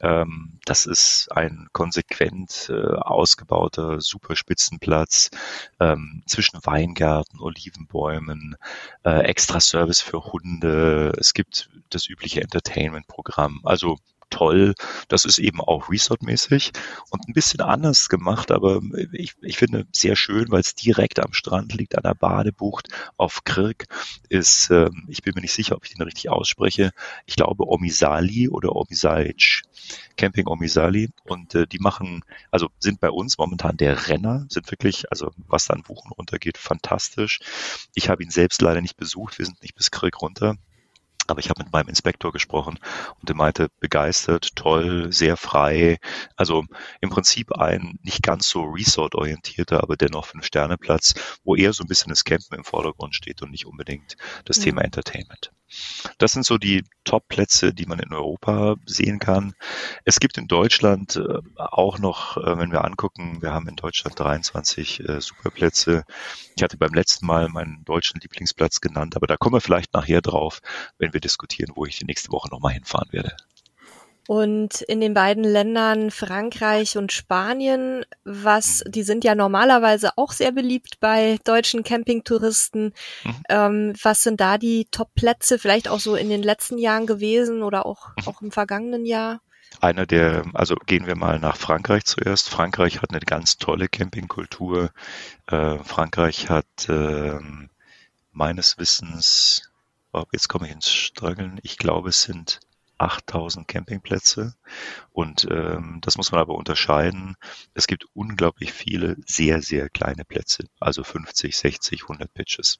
[0.00, 5.30] Ähm, das ist ein konsequent äh, ausgebauter Superspitzenplatz
[5.78, 8.56] ähm, zwischen Weingärten, Olivenbäumen,
[9.04, 11.12] äh, extra Service für Hunde.
[11.16, 13.60] Es gibt das übliche Entertainment-Programm.
[13.62, 13.98] Also
[14.30, 14.74] toll.
[15.08, 16.72] Das ist eben auch Resort-mäßig
[17.10, 18.80] und ein bisschen anders gemacht, aber
[19.12, 23.44] ich, ich finde sehr schön, weil es direkt am Strand liegt, an der Badebucht auf
[23.44, 23.84] Kirk
[24.28, 26.92] ist, äh, ich bin mir nicht sicher, ob ich den richtig ausspreche,
[27.26, 29.62] ich glaube Omisali oder Omisalic,
[30.16, 35.10] Camping Omisali und äh, die machen, also sind bei uns momentan der Renner, sind wirklich,
[35.10, 37.40] also was da an Buchen runtergeht, fantastisch.
[37.94, 40.56] Ich habe ihn selbst leider nicht besucht, wir sind nicht bis Kirk runter.
[41.26, 42.78] Aber ich habe mit meinem Inspektor gesprochen
[43.20, 45.98] und der meinte, begeistert, toll, sehr frei.
[46.36, 46.64] Also
[47.00, 52.10] im Prinzip ein nicht ganz so resort-orientierter, aber dennoch Fünf-Sterne-Platz, wo eher so ein bisschen
[52.10, 54.64] das Campen im Vordergrund steht und nicht unbedingt das ja.
[54.64, 55.52] Thema Entertainment.
[56.18, 59.54] Das sind so die Top-Plätze, die man in Europa sehen kann.
[60.04, 64.18] Es gibt in Deutschland äh, auch noch, äh, wenn wir angucken, wir haben in Deutschland
[64.18, 66.04] 23 äh, Superplätze.
[66.56, 70.22] Ich hatte beim letzten Mal meinen deutschen Lieblingsplatz genannt, aber da kommen wir vielleicht nachher
[70.22, 70.60] drauf,
[70.98, 73.36] wenn wir diskutieren, wo ich die nächste Woche nochmal hinfahren werde.
[74.26, 80.50] Und in den beiden Ländern Frankreich und Spanien, was, die sind ja normalerweise auch sehr
[80.50, 82.92] beliebt bei deutschen Campingtouristen.
[83.24, 83.42] Mhm.
[83.48, 87.86] Ähm, was sind da die Top-Plätze, vielleicht auch so in den letzten Jahren gewesen oder
[87.86, 88.28] auch, mhm.
[88.28, 89.40] auch im vergangenen Jahr?
[89.80, 92.48] Einer der, also gehen wir mal nach Frankreich zuerst.
[92.48, 94.90] Frankreich hat eine ganz tolle Campingkultur.
[95.46, 97.38] Äh, Frankreich hat äh,
[98.32, 99.70] meines Wissens,
[100.12, 102.60] oh, jetzt komme ich ins Struggeln, ich glaube es sind
[102.98, 104.54] 8000 Campingplätze.
[105.12, 107.36] Und ähm, das muss man aber unterscheiden.
[107.74, 112.78] Es gibt unglaublich viele sehr, sehr kleine Plätze, also 50, 60, 100 Pitches.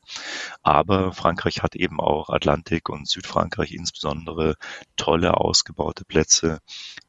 [0.63, 4.57] Aber Frankreich hat eben auch Atlantik und Südfrankreich insbesondere
[4.97, 6.61] tolle ausgebaute Plätze,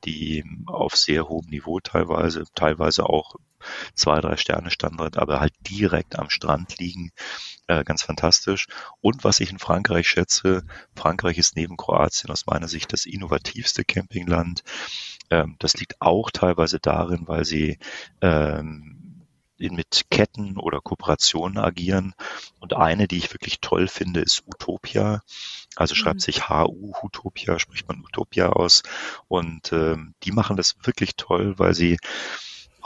[0.06, 3.36] die auf sehr hohem Niveau teilweise, teilweise auch
[3.93, 7.12] zwei, drei Sterne Standard, aber halt direkt am Strand liegen.
[7.67, 8.67] Äh, ganz fantastisch.
[9.02, 10.63] Und was ich in Frankreich schätze,
[10.96, 14.63] Frankreich ist neben Kroatien aus meiner Sicht das innovativste Campingland.
[15.30, 17.78] Ähm, das liegt auch teilweise darin, weil sie
[18.22, 19.08] ähm,
[19.58, 22.13] mit Ketten oder Kooperationen agieren.
[22.60, 25.22] Und eine, die ich wirklich toll finde, ist Utopia.
[25.76, 26.22] Also schreibt mhm.
[26.22, 28.84] sich HU, Utopia, spricht man Utopia aus.
[29.28, 31.98] Und ähm, die machen das wirklich toll, weil sie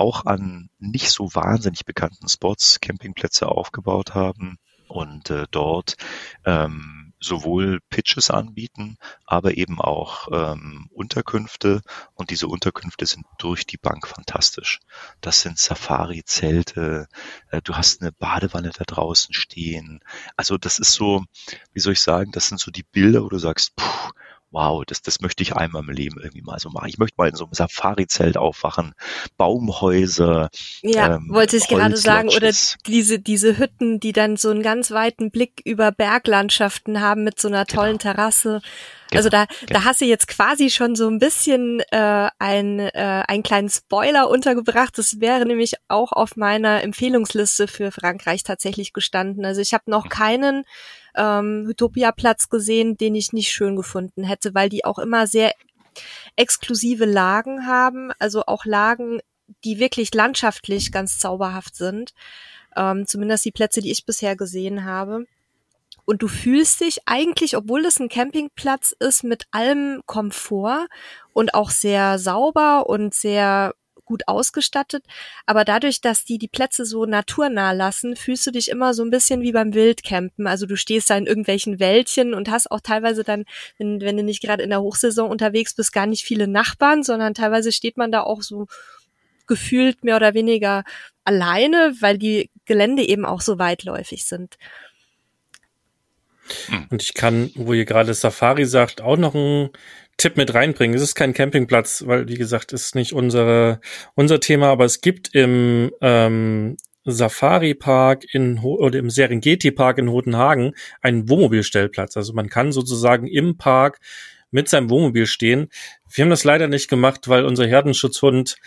[0.01, 5.95] auch an nicht so wahnsinnig bekannten Spots Campingplätze aufgebaut haben und äh, dort
[6.43, 11.81] ähm, sowohl Pitches anbieten, aber eben auch ähm, Unterkünfte
[12.15, 14.79] und diese Unterkünfte sind durch die Bank fantastisch.
[15.21, 17.07] Das sind Safari-Zelte,
[17.51, 19.99] äh, du hast eine Badewanne da draußen stehen.
[20.35, 21.23] Also das ist so,
[21.73, 24.11] wie soll ich sagen, das sind so die Bilder, wo du sagst, puh,
[24.51, 26.87] wow, das, das möchte ich einmal im Leben irgendwie mal so machen.
[26.89, 28.93] Ich möchte mal in so einem Safari-Zelt aufwachen,
[29.37, 30.49] Baumhäuser.
[30.81, 32.51] Ja, ähm, wollte ich gerade sagen, oder
[32.85, 37.47] diese, diese Hütten, die dann so einen ganz weiten Blick über Berglandschaften haben mit so
[37.47, 37.81] einer genau.
[37.81, 38.13] tollen genau.
[38.13, 38.61] Terrasse.
[39.13, 39.79] Also da, genau.
[39.79, 44.29] da hast du jetzt quasi schon so ein bisschen äh, ein, äh, einen kleinen Spoiler
[44.29, 44.97] untergebracht.
[44.97, 49.45] Das wäre nämlich auch auf meiner Empfehlungsliste für Frankreich tatsächlich gestanden.
[49.45, 50.09] Also ich habe noch mhm.
[50.09, 50.63] keinen
[51.15, 55.53] ähm, Utopia-Platz gesehen, den ich nicht schön gefunden hätte, weil die auch immer sehr
[56.35, 59.19] exklusive Lagen haben, also auch Lagen,
[59.63, 62.13] die wirklich landschaftlich ganz zauberhaft sind.
[62.75, 65.25] Ähm, zumindest die Plätze, die ich bisher gesehen habe.
[66.05, 70.87] Und du fühlst dich eigentlich, obwohl es ein Campingplatz ist, mit allem Komfort
[71.33, 73.73] und auch sehr sauber und sehr
[74.11, 75.05] gut ausgestattet.
[75.45, 79.09] Aber dadurch, dass die die Plätze so naturnah lassen, fühlst du dich immer so ein
[79.09, 80.47] bisschen wie beim Wildcampen.
[80.47, 83.45] Also du stehst da in irgendwelchen Wäldchen und hast auch teilweise dann,
[83.77, 87.33] wenn, wenn du nicht gerade in der Hochsaison unterwegs bist, gar nicht viele Nachbarn, sondern
[87.33, 88.67] teilweise steht man da auch so
[89.47, 90.83] gefühlt mehr oder weniger
[91.23, 94.57] alleine, weil die Gelände eben auch so weitläufig sind.
[96.89, 99.69] Und ich kann, wo ihr gerade Safari sagt, auch noch ein
[100.21, 100.95] Tipp mit reinbringen.
[100.95, 103.81] Es ist kein Campingplatz, weil wie gesagt, ist nicht unsere,
[104.13, 110.11] unser Thema, aber es gibt im ähm, Safari Park in oder im Serengeti Park in
[110.11, 112.17] Hodenhagen einen Wohnmobilstellplatz.
[112.17, 113.99] Also man kann sozusagen im Park
[114.51, 115.69] mit seinem Wohnmobil stehen.
[116.07, 118.57] Wir haben das leider nicht gemacht, weil unser Herdenschutzhund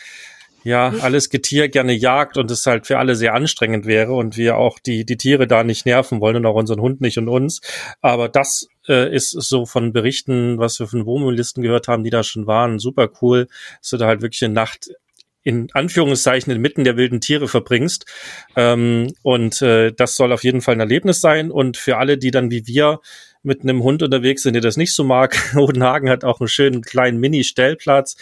[0.64, 1.02] ja mhm.
[1.02, 4.80] alles Getier gerne jagt und es halt für alle sehr anstrengend wäre und wir auch
[4.80, 7.60] die, die Tiere da nicht nerven wollen und auch unseren Hund nicht und uns.
[8.00, 12.22] Aber das äh, ist so von Berichten, was wir von Wohnmobillisten gehört haben, die da
[12.22, 13.48] schon waren, super cool,
[13.80, 14.90] dass du da halt wirklich eine Nacht
[15.44, 18.06] in Anführungszeichen inmitten der wilden Tiere verbringst.
[18.56, 21.50] Ähm, und äh, das soll auf jeden Fall ein Erlebnis sein.
[21.50, 23.00] Und für alle, die dann wie wir
[23.44, 25.36] mit einem Hund unterwegs sind, der das nicht so mag.
[25.54, 28.16] Hodenhagen hat auch einen schönen kleinen Mini-Stellplatz,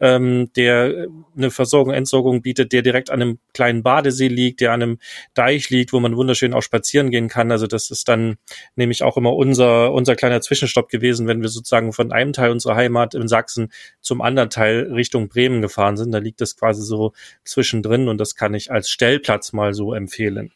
[0.00, 4.82] ähm, der eine Versorgung, Entsorgung bietet, der direkt an einem kleinen Badesee liegt, der an
[4.82, 4.98] einem
[5.34, 7.50] Deich liegt, wo man wunderschön auch spazieren gehen kann.
[7.50, 8.36] Also das ist dann
[8.76, 12.76] nämlich auch immer unser, unser kleiner Zwischenstopp gewesen, wenn wir sozusagen von einem Teil unserer
[12.76, 16.12] Heimat in Sachsen zum anderen Teil Richtung Bremen gefahren sind.
[16.12, 17.12] Da liegt es quasi so
[17.44, 20.52] zwischendrin und das kann ich als Stellplatz mal so empfehlen.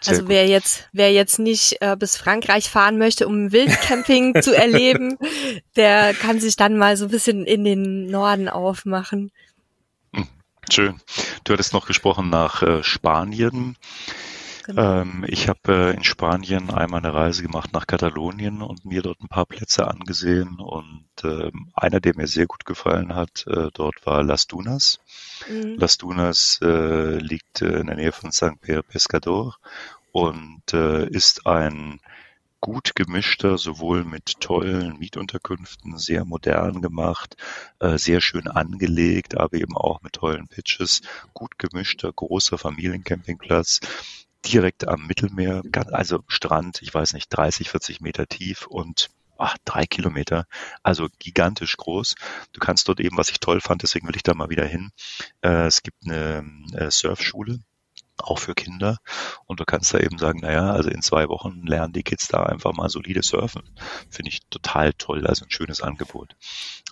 [0.00, 4.56] Sehr also wer jetzt, wer jetzt nicht äh, bis Frankreich fahren möchte, um Wildcamping zu
[4.56, 5.18] erleben,
[5.76, 9.30] der kann sich dann mal so ein bisschen in den Norden aufmachen.
[10.14, 10.26] Hm,
[10.70, 11.00] schön.
[11.44, 13.76] Du hattest noch gesprochen nach äh, Spanien.
[14.70, 15.00] Genau.
[15.00, 19.20] Ähm, ich habe äh, in Spanien einmal eine Reise gemacht nach Katalonien und mir dort
[19.20, 20.60] ein paar Plätze angesehen.
[20.60, 25.00] Und äh, einer, der mir sehr gut gefallen hat, äh, dort war Las Dunas.
[25.48, 25.74] Mhm.
[25.76, 29.56] Las Dunas äh, liegt äh, in der Nähe von San Pedro Pescador
[30.12, 31.98] und äh, ist ein
[32.60, 37.36] gut gemischter, sowohl mit tollen Mietunterkünften, sehr modern gemacht,
[37.80, 41.00] äh, sehr schön angelegt, aber eben auch mit tollen Pitches,
[41.32, 43.80] gut gemischter, großer Familiencampingplatz,
[44.44, 45.62] direkt am Mittelmeer,
[45.92, 50.46] also Strand, ich weiß nicht, 30, 40 Meter tief und ach, drei Kilometer,
[50.82, 52.14] also gigantisch groß.
[52.52, 54.90] Du kannst dort eben, was ich toll fand, deswegen will ich da mal wieder hin.
[55.40, 57.60] Äh, es gibt eine äh, Surfschule,
[58.20, 58.98] auch für Kinder.
[59.46, 62.44] Und du kannst da eben sagen, naja, also in zwei Wochen lernen die Kids da
[62.44, 63.62] einfach mal solide surfen.
[64.10, 66.36] Finde ich total toll, also ein schönes Angebot.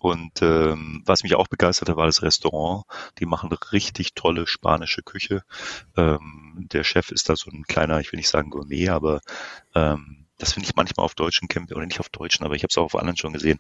[0.01, 2.85] Und ähm, was mich auch begeisterte, war das Restaurant.
[3.19, 5.43] Die machen richtig tolle spanische Küche.
[5.97, 9.21] Ähm, der Chef ist da so ein kleiner, ich will nicht sagen Gourmet, aber
[9.75, 12.71] ähm, das finde ich manchmal auf deutschen Camping, oder nicht auf deutschen, aber ich habe
[12.71, 13.59] es auch auf anderen schon gesehen.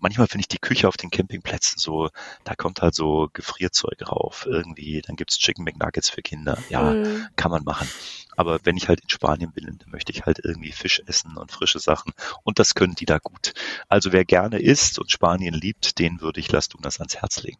[0.00, 2.08] Manchmal finde ich die Küche auf den Campingplätzen so,
[2.44, 4.46] da kommt halt so Gefrierzeug rauf.
[4.48, 6.58] Irgendwie, dann gibt's Chicken McNuggets für Kinder.
[6.68, 7.26] Ja, mhm.
[7.36, 7.88] kann man machen.
[8.36, 11.52] Aber wenn ich halt in Spanien bin, dann möchte ich halt irgendwie Fisch essen und
[11.52, 12.12] frische Sachen.
[12.44, 13.52] Und das können die da gut.
[13.88, 17.58] Also wer gerne isst und Spanien liebt, den würde ich Las Dunas ans Herz legen.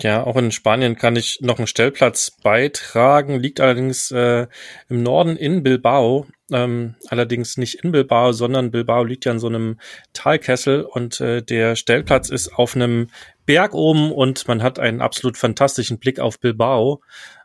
[0.00, 4.46] Ja, auch in Spanien kann ich noch einen Stellplatz beitragen, liegt allerdings äh,
[4.88, 6.26] im Norden in Bilbao.
[6.50, 9.78] Ähm, allerdings nicht in Bilbao, sondern Bilbao liegt ja in so einem
[10.14, 13.08] Talkessel und äh, der Stellplatz ist auf einem
[13.44, 17.02] Berg oben und man hat einen absolut fantastischen Blick auf Bilbao.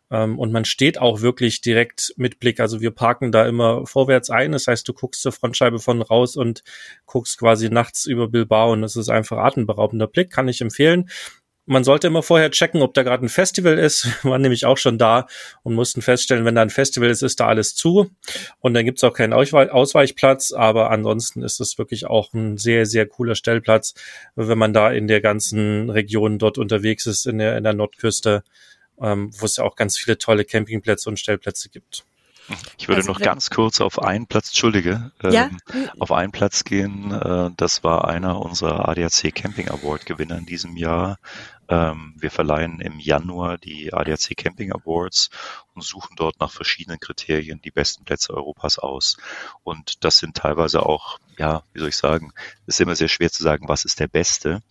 [0.09, 2.59] Ähm, und man steht auch wirklich direkt mit Blick.
[2.59, 4.53] Also wir parken da immer vorwärts ein.
[4.53, 6.63] Das heißt, du guckst zur Frontscheibe von raus und
[7.05, 10.29] guckst quasi nachts über Bilbao und das ist einfach atemberaubender Blick.
[10.29, 11.09] Kann ich empfehlen
[11.65, 14.05] man sollte immer vorher checken, ob da gerade ein Festival ist.
[14.23, 15.27] Wir waren nämlich auch schon da
[15.63, 18.11] und mussten feststellen, wenn da ein Festival ist, ist da alles zu.
[18.59, 20.51] Und dann gibt's auch keinen Ausweichplatz.
[20.51, 23.93] Aber ansonsten ist es wirklich auch ein sehr, sehr cooler Stellplatz,
[24.35, 28.43] wenn man da in der ganzen Region dort unterwegs ist, in der, in der Nordküste,
[29.01, 32.05] ähm, wo es ja auch ganz viele tolle Campingplätze und Stellplätze gibt.
[32.77, 35.45] Ich würde also, noch ganz kurz auf einen Platz, Entschuldige, ja?
[35.45, 35.59] ähm,
[35.99, 37.11] auf einen Platz gehen.
[37.11, 41.17] Äh, das war einer unserer ADAC Camping Award Gewinner in diesem Jahr.
[41.69, 45.29] Ähm, wir verleihen im Januar die ADAC Camping Awards
[45.73, 49.17] und suchen dort nach verschiedenen Kriterien die besten Plätze Europas aus.
[49.63, 52.33] Und das sind teilweise auch, ja, wie soll ich sagen,
[52.67, 54.61] es ist immer sehr schwer zu sagen, was ist der beste.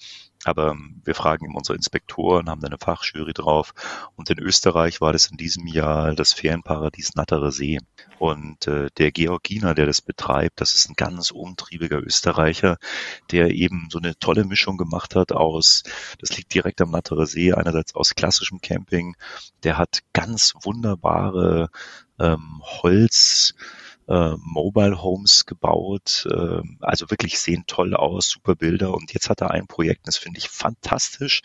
[0.45, 3.73] Aber ähm, wir fragen eben unsere Inspektoren, haben da eine Fachjury drauf.
[4.17, 7.79] Und in Österreich war das in diesem Jahr das Ferienparadies Natterer See.
[8.19, 12.79] Und äh, der Georginer, der das betreibt, das ist ein ganz umtriebiger Österreicher,
[13.31, 15.83] der eben so eine tolle Mischung gemacht hat aus,
[16.19, 19.17] das liegt direkt am Natterer See, einerseits aus klassischem Camping.
[19.63, 21.71] Der hat ganz wunderbare
[22.19, 23.55] ähm, Holz,
[24.13, 26.29] äh, Mobile Homes gebaut.
[26.31, 28.93] Äh, also wirklich sehen toll aus, super Bilder.
[28.93, 31.43] Und jetzt hat er ein Projekt, das finde ich fantastisch.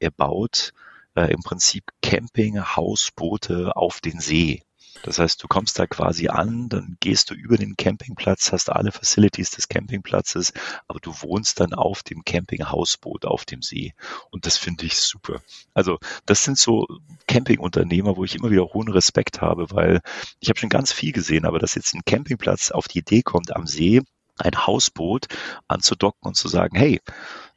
[0.00, 0.72] Er baut
[1.14, 4.62] äh, im Prinzip Camping-Hausboote auf den See.
[5.02, 8.92] Das heißt, du kommst da quasi an, dann gehst du über den Campingplatz, hast alle
[8.92, 10.52] Facilities des Campingplatzes,
[10.86, 13.94] aber du wohnst dann auf dem Campinghausboot auf dem See.
[14.30, 15.40] Und das finde ich super.
[15.74, 16.86] Also das sind so
[17.26, 20.00] Campingunternehmer, wo ich immer wieder hohen Respekt habe, weil
[20.40, 23.54] ich habe schon ganz viel gesehen, aber dass jetzt ein Campingplatz auf die Idee kommt,
[23.54, 24.02] am See
[24.38, 25.26] ein Hausboot
[25.66, 27.00] anzudocken und zu sagen, hey,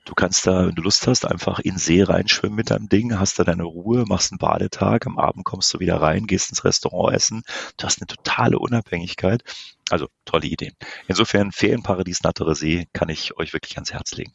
[0.06, 3.38] Du kannst da, wenn du Lust hast, einfach in See reinschwimmen mit deinem Ding, hast
[3.38, 7.16] da deine Ruhe, machst einen Badetag, am Abend kommst du wieder rein, gehst ins Restaurant
[7.16, 7.44] essen.
[7.78, 9.44] Du hast eine totale Unabhängigkeit.
[9.92, 10.74] Also tolle Ideen.
[11.08, 14.34] Insofern Ferienparadies Nattere See kann ich euch wirklich ans Herz legen.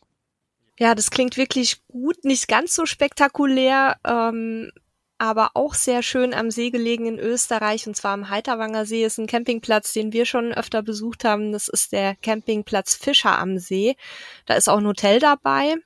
[0.79, 3.97] Ja, das klingt wirklich gut, nicht ganz so spektakulär.
[4.05, 4.71] Ähm,
[5.19, 9.19] aber auch sehr schön am See gelegen in Österreich und zwar am Heiterwanger See ist
[9.19, 11.53] ein Campingplatz, den wir schon öfter besucht haben.
[11.53, 13.97] Das ist der Campingplatz Fischer am See.
[14.45, 15.77] Da ist auch ein Hotel dabei.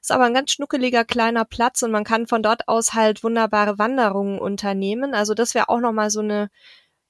[0.00, 3.78] Ist aber ein ganz schnuckeliger kleiner Platz und man kann von dort aus halt wunderbare
[3.78, 5.14] Wanderungen unternehmen.
[5.14, 6.50] Also das wäre auch nochmal so eine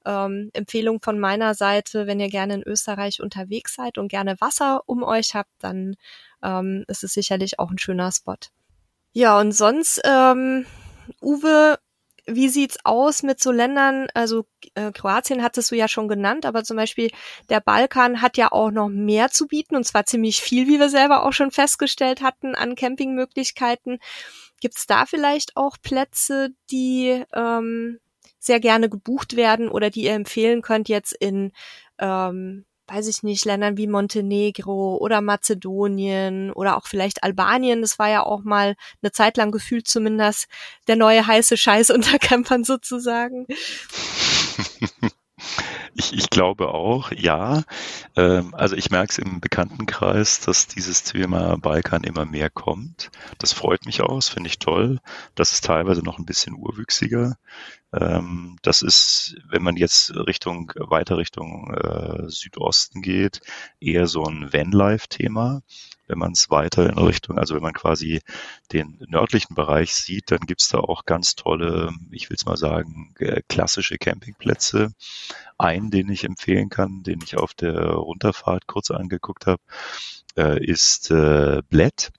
[0.04, 4.82] ähm, Empfehlung von meiner Seite, wenn ihr gerne in Österreich unterwegs seid und gerne Wasser
[4.86, 5.96] um euch habt, dann
[6.42, 8.36] ähm, ist es sicherlich auch ein schöner Spot.
[9.12, 10.66] Ja, und sonst ähm,
[11.20, 11.78] Uwe,
[12.26, 14.44] wie sieht's aus mit so Ländern, also
[14.74, 17.10] äh, Kroatien hattest du ja schon genannt, aber zum Beispiel
[17.48, 20.88] der Balkan hat ja auch noch mehr zu bieten und zwar ziemlich viel, wie wir
[20.88, 23.98] selber auch schon festgestellt hatten, an Campingmöglichkeiten.
[24.60, 27.98] Gibt's da vielleicht auch Plätze, die ähm,
[28.38, 31.52] sehr gerne gebucht werden oder die ihr empfehlen könnt jetzt in
[31.98, 37.80] ähm, weiß ich nicht, Ländern wie Montenegro oder Mazedonien oder auch vielleicht Albanien.
[37.80, 40.46] Das war ja auch mal eine Zeit lang gefühlt zumindest
[40.88, 43.46] der neue heiße Scheiß unter Campern sozusagen.
[45.94, 47.64] Ich, ich glaube auch, ja.
[48.16, 53.10] Ähm, also ich merke es im Bekanntenkreis, dass dieses Thema Balkan immer mehr kommt.
[53.38, 55.00] Das freut mich aus, finde ich toll.
[55.34, 57.36] Das ist teilweise noch ein bisschen urwüchsiger.
[57.92, 63.40] Ähm, das ist, wenn man jetzt Richtung, weiter Richtung äh, Südosten geht,
[63.80, 65.62] eher so ein Vanlife-Thema.
[66.08, 68.20] Wenn man es weiter in Richtung, also wenn man quasi
[68.72, 73.14] den nördlichen Bereich sieht, dann gibt's da auch ganz tolle, ich will es mal sagen,
[73.18, 74.92] äh, klassische Campingplätze.
[75.58, 79.62] Einen, den ich empfehlen kann, den ich auf der Runterfahrt kurz angeguckt habe,
[80.36, 82.10] äh, ist äh, Bled.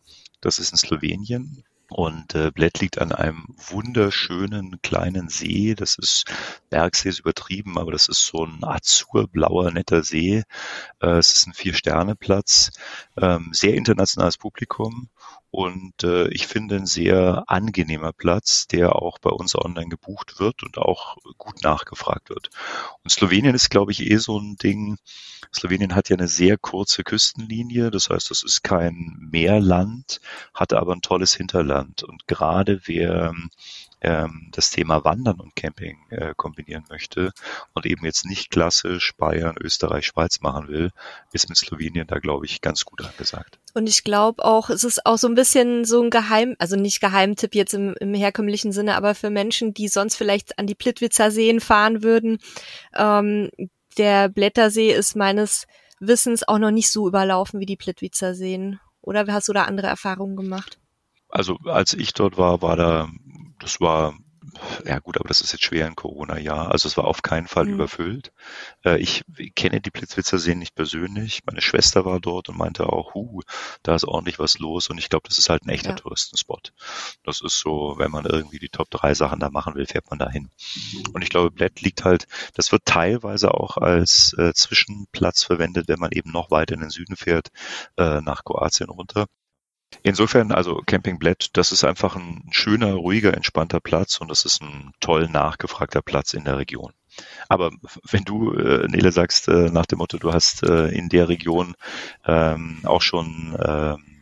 [0.42, 1.64] Das ist in Slowenien.
[1.94, 5.76] Und äh, Bled liegt an einem wunderschönen kleinen See.
[5.76, 6.26] Das ist
[6.70, 10.44] Bergsee ist übertrieben, aber das ist so ein azurblauer, netter See.
[11.02, 12.72] Äh, es ist ein Vier-Sterne-Platz,
[13.18, 15.10] ähm, sehr internationales Publikum
[15.56, 20.64] und äh, ich finde ein sehr angenehmer Platz, der auch bei uns online gebucht wird
[20.64, 22.50] und auch gut nachgefragt wird.
[23.04, 24.98] Und Slowenien ist, glaube ich, eh so ein Ding.
[25.54, 30.22] Slowenien hat ja eine sehr kurze Küstenlinie, das heißt, das ist kein Meerland,
[30.56, 31.83] hat aber ein tolles Hinterland.
[32.04, 33.34] Und gerade wer
[34.04, 37.32] ähm, das Thema Wandern und Camping äh, kombinieren möchte
[37.74, 40.92] und eben jetzt nicht klassisch Bayern, Österreich, Schweiz machen will,
[41.32, 43.60] ist mit Slowenien da, glaube ich, ganz gut angesagt.
[43.74, 47.00] Und ich glaube auch, es ist auch so ein bisschen so ein Geheim, also nicht
[47.00, 51.32] Geheimtipp jetzt im, im herkömmlichen Sinne, aber für Menschen, die sonst vielleicht an die Plitwitzer
[51.32, 52.40] Seen fahren würden.
[52.94, 53.50] Ähm,
[53.98, 55.66] der Blättersee ist meines
[56.00, 58.80] Wissens auch noch nicht so überlaufen wie die Plitwitzer Seen.
[59.02, 60.78] Oder hast du da andere Erfahrungen gemacht?
[61.34, 63.10] Also als ich dort war, war da,
[63.60, 64.14] das war
[64.86, 66.72] ja gut, aber das ist jetzt schwer in Corona-Jahr.
[66.72, 67.74] Also es war auf keinen Fall mhm.
[67.74, 68.32] überfüllt.
[68.86, 69.24] Äh, ich
[69.56, 71.42] kenne die Blitzwitzer Seen nicht persönlich.
[71.46, 73.42] Meine Schwester war dort und meinte auch, hu,
[73.82, 74.92] da ist ordentlich was los.
[74.92, 75.96] Und ich glaube, das ist halt ein echter ja.
[75.96, 76.72] Touristenspot.
[77.24, 80.20] Das ist so, wenn man irgendwie die Top drei Sachen da machen will, fährt man
[80.20, 80.52] da hin.
[81.14, 86.00] Und ich glaube, Bled liegt halt, das wird teilweise auch als äh, Zwischenplatz verwendet, wenn
[86.00, 87.50] man eben noch weiter in den Süden fährt,
[87.98, 89.26] äh, nach Kroatien runter.
[90.02, 94.62] Insofern, also Camping Bled, das ist einfach ein schöner, ruhiger, entspannter Platz und das ist
[94.62, 96.94] ein toll nachgefragter Platz in der Region.
[97.48, 97.72] Aber
[98.10, 101.76] wenn du, äh, Nele, sagst äh, nach dem Motto, du hast äh, in der Region
[102.26, 104.13] ähm, auch schon ähm,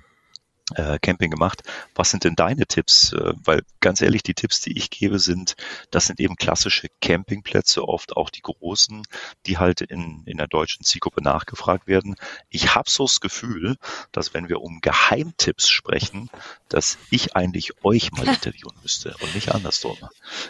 [0.76, 1.62] äh, Camping gemacht.
[1.96, 3.14] Was sind denn deine Tipps?
[3.14, 5.56] Äh, weil ganz ehrlich, die Tipps, die ich gebe, sind,
[5.90, 9.04] das sind eben klassische Campingplätze, oft auch die großen,
[9.46, 12.16] die halt in, in der deutschen Zielgruppe nachgefragt werden.
[12.50, 13.78] Ich habe so das Gefühl,
[14.12, 16.30] dass wenn wir um Geheimtipps sprechen,
[16.70, 19.98] dass ich eigentlich euch mal interviewen müsste und nicht andersrum.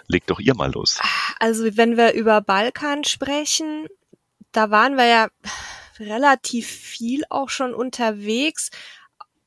[0.08, 1.00] Legt doch ihr mal los.
[1.40, 3.88] Also wenn wir über Balkan sprechen,
[4.52, 5.28] da waren wir ja
[6.00, 8.72] relativ viel auch schon unterwegs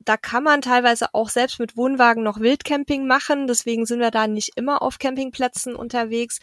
[0.05, 3.47] da kann man teilweise auch selbst mit Wohnwagen noch Wildcamping machen.
[3.47, 6.41] Deswegen sind wir da nicht immer auf Campingplätzen unterwegs.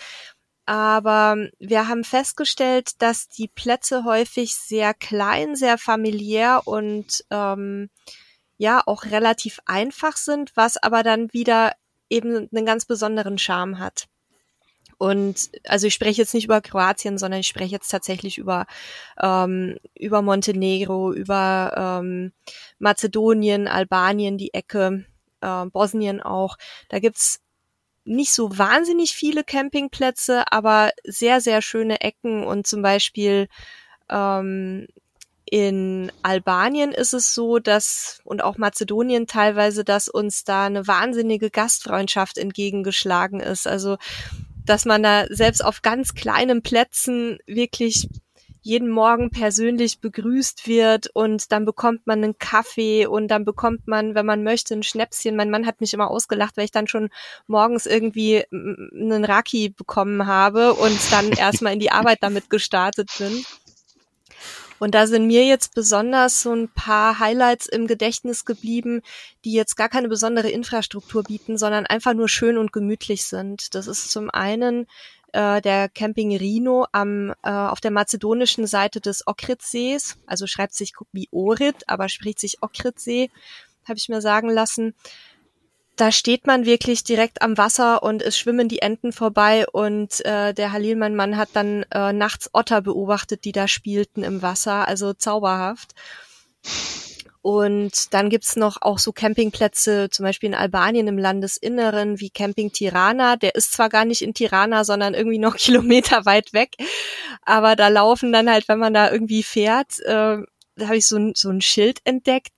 [0.66, 7.89] Aber wir haben festgestellt, dass die Plätze häufig sehr klein, sehr familiär und ähm,
[8.57, 11.74] ja auch relativ einfach sind, was aber dann wieder
[12.09, 14.07] eben einen ganz besonderen Charme hat.
[15.02, 18.68] Und also ich spreche jetzt nicht über Kroatien, sondern ich spreche jetzt tatsächlich über,
[19.20, 22.34] ähm, über Montenegro, über ähm,
[22.78, 25.06] Mazedonien, Albanien, die Ecke,
[25.41, 26.56] äh, Bosnien auch.
[26.89, 27.39] Da gibt's
[28.06, 33.47] nicht so wahnsinnig viele Campingplätze, aber sehr, sehr schöne Ecken und zum Beispiel
[34.08, 34.86] ähm,
[35.45, 41.49] in Albanien ist es so, dass und auch Mazedonien teilweise, dass uns da eine wahnsinnige
[41.49, 43.68] Gastfreundschaft entgegengeschlagen ist.
[43.68, 43.97] Also
[44.72, 48.07] dass man da selbst auf ganz kleinen Plätzen wirklich
[48.61, 54.15] jeden Morgen persönlich begrüßt wird und dann bekommt man einen Kaffee und dann bekommt man,
[54.15, 55.36] wenn man möchte, ein Schnäpschen.
[55.36, 57.09] Mein Mann hat mich immer ausgelacht, weil ich dann schon
[57.47, 63.43] morgens irgendwie einen Raki bekommen habe und dann erstmal in die Arbeit damit gestartet bin.
[64.82, 69.04] Und da sind mir jetzt besonders so ein paar Highlights im Gedächtnis geblieben,
[69.46, 73.76] die jetzt gar keine besondere Infrastruktur bieten, sondern einfach nur schön und gemütlich sind.
[73.76, 74.88] Das ist zum einen
[75.34, 80.94] äh, der Camping Rino am, äh, auf der mazedonischen Seite des Okritsees, also schreibt sich
[81.12, 83.30] wie Orit, aber spricht sich Okritsee,
[83.88, 84.96] habe ich mir sagen lassen
[86.02, 90.52] da steht man wirklich direkt am Wasser und es schwimmen die Enten vorbei und äh,
[90.52, 94.88] der Halil, mein Mann, hat dann äh, nachts Otter beobachtet, die da spielten im Wasser,
[94.88, 95.93] also zauberhaft.
[97.43, 102.72] Und dann gibt's noch auch so Campingplätze, zum Beispiel in Albanien im Landesinneren, wie Camping
[102.72, 103.36] Tirana.
[103.36, 106.78] Der ist zwar gar nicht in Tirana, sondern irgendwie noch Kilometer weit weg.
[107.43, 110.38] Aber da laufen dann halt, wenn man da irgendwie fährt, äh,
[110.78, 112.54] da habe ich so, so ein Schild entdeckt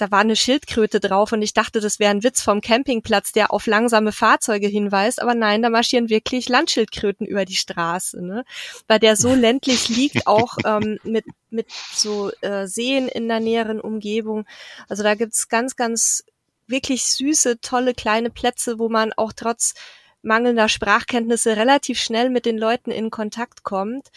[0.00, 3.52] da war eine Schildkröte drauf und ich dachte, das wäre ein Witz vom Campingplatz, der
[3.52, 8.44] auf langsame Fahrzeuge hinweist, aber nein, da marschieren wirklich Landschildkröten über die Straße, ne?
[8.86, 13.80] weil der so ländlich liegt, auch ähm, mit, mit so äh, Seen in der näheren
[13.80, 14.46] Umgebung.
[14.88, 16.24] Also da gibt's ganz, ganz
[16.66, 19.74] wirklich süße, tolle kleine Plätze, wo man auch trotz
[20.22, 24.08] mangelnder Sprachkenntnisse relativ schnell mit den Leuten in Kontakt kommt.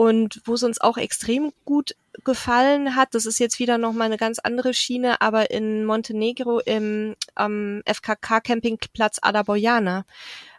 [0.00, 1.94] Und wo es uns auch extrem gut
[2.24, 7.16] gefallen hat, das ist jetzt wieder nochmal eine ganz andere Schiene, aber in Montenegro im
[7.34, 10.06] am FKK-Campingplatz Ada Bojana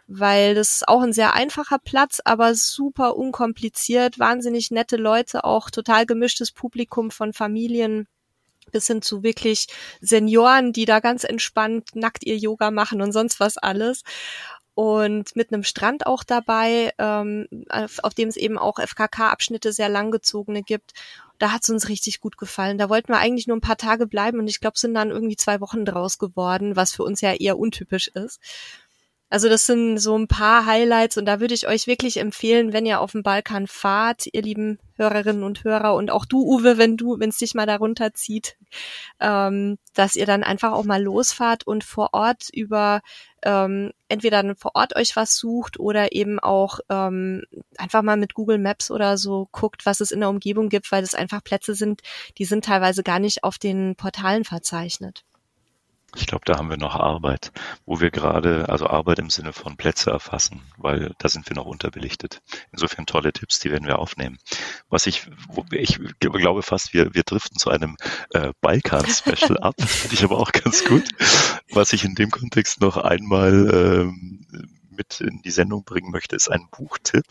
[0.06, 5.70] weil das ist auch ein sehr einfacher Platz, aber super unkompliziert, wahnsinnig nette Leute, auch
[5.70, 8.06] total gemischtes Publikum von Familien
[8.70, 9.66] bis hin zu wirklich
[10.00, 14.02] Senioren, die da ganz entspannt nackt ihr Yoga machen und sonst was alles.
[14.74, 19.90] Und mit einem Strand auch dabei, ähm, auf, auf dem es eben auch FKK-Abschnitte sehr
[19.90, 20.92] langgezogene gibt.
[21.38, 22.78] Da hat es uns richtig gut gefallen.
[22.78, 25.36] Da wollten wir eigentlich nur ein paar Tage bleiben und ich glaube, sind dann irgendwie
[25.36, 28.40] zwei Wochen draus geworden, was für uns ja eher untypisch ist.
[29.32, 32.84] Also das sind so ein paar Highlights und da würde ich euch wirklich empfehlen, wenn
[32.84, 36.98] ihr auf dem Balkan fahrt, ihr lieben Hörerinnen und Hörer und auch du, Uwe, wenn
[36.98, 38.58] du, wenn es dich mal darunter zieht,
[39.20, 43.00] ähm, dass ihr dann einfach auch mal losfahrt und vor Ort über
[43.42, 47.44] ähm, entweder dann vor Ort euch was sucht oder eben auch ähm,
[47.78, 51.04] einfach mal mit Google Maps oder so guckt, was es in der Umgebung gibt, weil
[51.04, 52.02] es einfach Plätze sind,
[52.36, 55.24] die sind teilweise gar nicht auf den Portalen verzeichnet.
[56.14, 57.52] Ich glaube, da haben wir noch Arbeit,
[57.86, 61.64] wo wir gerade, also Arbeit im Sinne von Plätze erfassen, weil da sind wir noch
[61.64, 62.42] unterbelichtet.
[62.70, 64.38] Insofern tolle Tipps, die werden wir aufnehmen.
[64.90, 65.26] Was ich,
[65.70, 67.96] ich glaube fast, wir, wir driften zu einem
[68.30, 71.08] äh, Balkan-Special ab, finde ich aber auch ganz gut.
[71.70, 74.46] Was ich in dem Kontext noch einmal ähm,
[74.96, 77.24] mit in die Sendung bringen möchte, ist ein Buchtipp.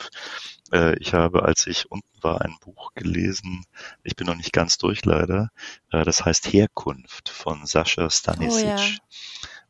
[0.71, 3.65] Äh, ich habe, als ich unten war, ein Buch gelesen.
[4.03, 5.49] Ich bin noch nicht ganz durch leider.
[5.91, 8.65] Äh, das heißt Herkunft von Sascha Stanisic.
[8.65, 8.77] Oh, ja.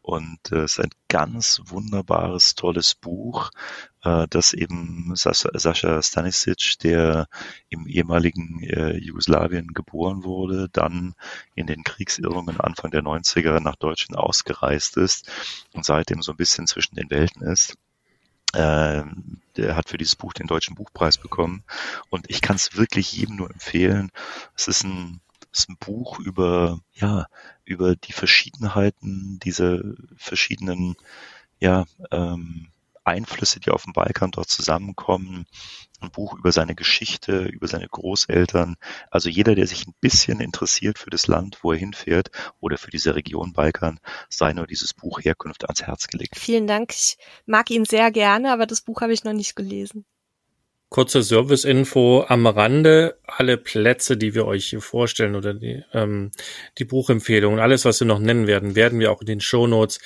[0.02, 3.52] Und äh, es ist ein ganz wunderbares, tolles Buch,
[4.04, 7.28] äh, das eben Sascha, Stanisic, der
[7.70, 11.14] im ehemaligen äh, Jugoslawien geboren wurde, dann
[11.54, 15.30] in den Kriegsirrungen Anfang der 90er nach Deutschland ausgereist ist
[15.74, 17.78] und seitdem so ein bisschen zwischen den Welten ist.
[18.54, 21.64] Ähm, der hat für dieses Buch den Deutschen Buchpreis bekommen.
[22.10, 24.12] Und ich kann es wirklich jedem nur empfehlen.
[24.56, 25.22] Es ist ein,
[25.52, 27.28] ist ein Buch über, ja,
[27.66, 29.82] über die Verschiedenheiten dieser
[30.18, 30.96] verschiedenen,
[31.60, 32.72] ja, ähm,
[33.04, 35.46] Einflüsse, die auf dem Balkan dort zusammenkommen.
[36.00, 38.76] Ein Buch über seine Geschichte, über seine Großeltern.
[39.10, 42.92] Also jeder, der sich ein bisschen interessiert für das Land, wo er hinfährt oder für
[42.92, 44.00] diese Region Balkan,
[44.30, 46.38] sei nur dieses Buch Herkunft ans Herz gelegt.
[46.38, 46.92] Vielen Dank.
[46.92, 50.06] Ich mag ihn sehr gerne, aber das Buch habe ich noch nicht gelesen.
[50.92, 53.18] Kurze Service-Info am Rande.
[53.26, 56.32] Alle Plätze, die wir euch hier vorstellen oder die, ähm,
[56.80, 60.02] die Buchempfehlungen, alles, was wir noch nennen werden, werden wir auch in den Shownotes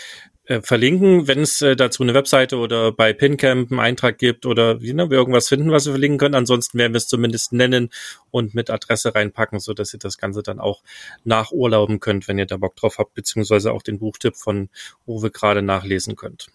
[0.45, 4.79] äh, verlinken, wenn es äh, dazu eine Webseite oder bei PinCamp einen Eintrag gibt oder
[4.79, 6.35] wie, ne, wir irgendwas finden, was wir verlinken können.
[6.35, 7.89] Ansonsten werden wir es zumindest nennen
[8.29, 10.83] und mit Adresse reinpacken, so dass ihr das Ganze dann auch
[11.23, 14.69] nachurlauben könnt, wenn ihr da Bock drauf habt, beziehungsweise auch den Buchtipp von
[15.07, 16.45] Uwe gerade nachlesen könnt.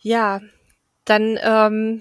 [0.00, 0.40] Ja,
[1.04, 2.00] dann ähm,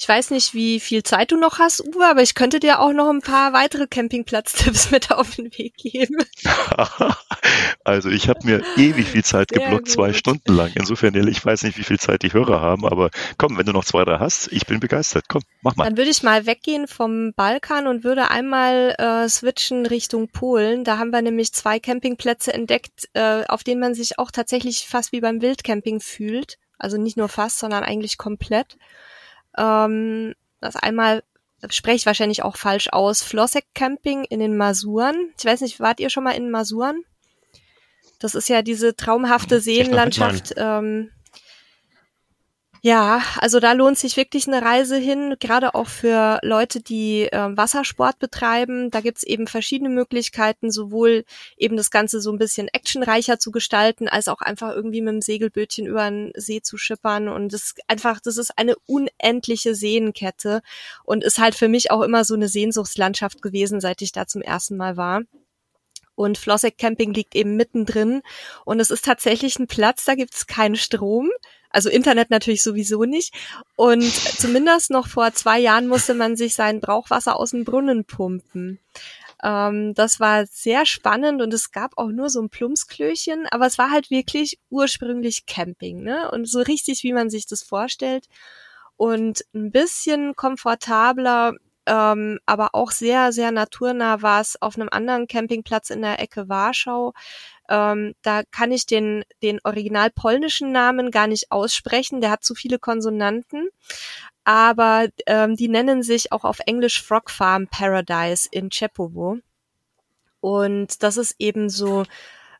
[0.00, 2.94] ich weiß nicht, wie viel Zeit du noch hast, Uwe, aber ich könnte dir auch
[2.94, 6.16] noch ein paar weitere Campingplatztipps mit auf den Weg geben.
[7.84, 10.72] also ich habe mir ewig viel Zeit geblockt, zwei Stunden lang.
[10.74, 13.84] Insofern, ich weiß nicht, wie viel Zeit die Hörer haben, aber komm, wenn du noch
[13.84, 15.26] zwei, drei hast, ich bin begeistert.
[15.28, 15.84] Komm, mach mal.
[15.84, 20.82] Dann würde ich mal weggehen vom Balkan und würde einmal äh, switchen Richtung Polen.
[20.82, 25.12] Da haben wir nämlich zwei Campingplätze entdeckt, äh, auf denen man sich auch tatsächlich fast
[25.12, 26.56] wie beim Wildcamping fühlt.
[26.78, 28.78] Also nicht nur fast, sondern eigentlich komplett.
[29.56, 31.22] Ähm, das einmal
[31.68, 33.22] spreche ich wahrscheinlich auch falsch aus.
[33.22, 35.32] Flossek Camping in den Masuren.
[35.38, 37.04] Ich weiß nicht, wart ihr schon mal in Masuren?
[38.18, 40.54] Das ist ja diese traumhafte Seenlandschaft.
[40.56, 41.10] Ähm,
[42.82, 47.56] ja, also da lohnt sich wirklich eine Reise hin, gerade auch für Leute, die äh,
[47.56, 48.90] Wassersport betreiben.
[48.90, 51.24] Da gibt's eben verschiedene Möglichkeiten, sowohl
[51.58, 55.20] eben das Ganze so ein bisschen actionreicher zu gestalten, als auch einfach irgendwie mit dem
[55.20, 57.28] Segelbötchen über den See zu schippern.
[57.28, 60.62] Und das ist einfach, das ist eine unendliche Seenkette
[61.04, 64.40] und ist halt für mich auch immer so eine Sehnsuchtslandschaft gewesen, seit ich da zum
[64.40, 65.22] ersten Mal war.
[66.14, 68.22] Und Flossek Camping liegt eben mittendrin.
[68.64, 71.30] Und es ist tatsächlich ein Platz, da gibt's keinen Strom.
[71.70, 73.34] Also Internet natürlich sowieso nicht.
[73.76, 78.78] Und zumindest noch vor zwei Jahren musste man sich sein Brauchwasser aus dem Brunnen pumpen.
[79.42, 83.78] Ähm, das war sehr spannend und es gab auch nur so ein Plumpsklöchen, aber es
[83.78, 86.30] war halt wirklich ursprünglich Camping, ne?
[86.30, 88.28] Und so richtig, wie man sich das vorstellt.
[88.96, 91.54] Und ein bisschen komfortabler,
[91.90, 96.48] ähm, aber auch sehr, sehr naturnah war es auf einem anderen Campingplatz in der Ecke
[96.48, 97.14] Warschau.
[97.68, 102.54] Ähm, da kann ich den, den original polnischen Namen gar nicht aussprechen, der hat zu
[102.54, 103.70] viele Konsonanten.
[104.44, 109.38] Aber ähm, die nennen sich auch auf Englisch Frog Farm Paradise in Chepovo.
[110.40, 112.04] Und das ist eben so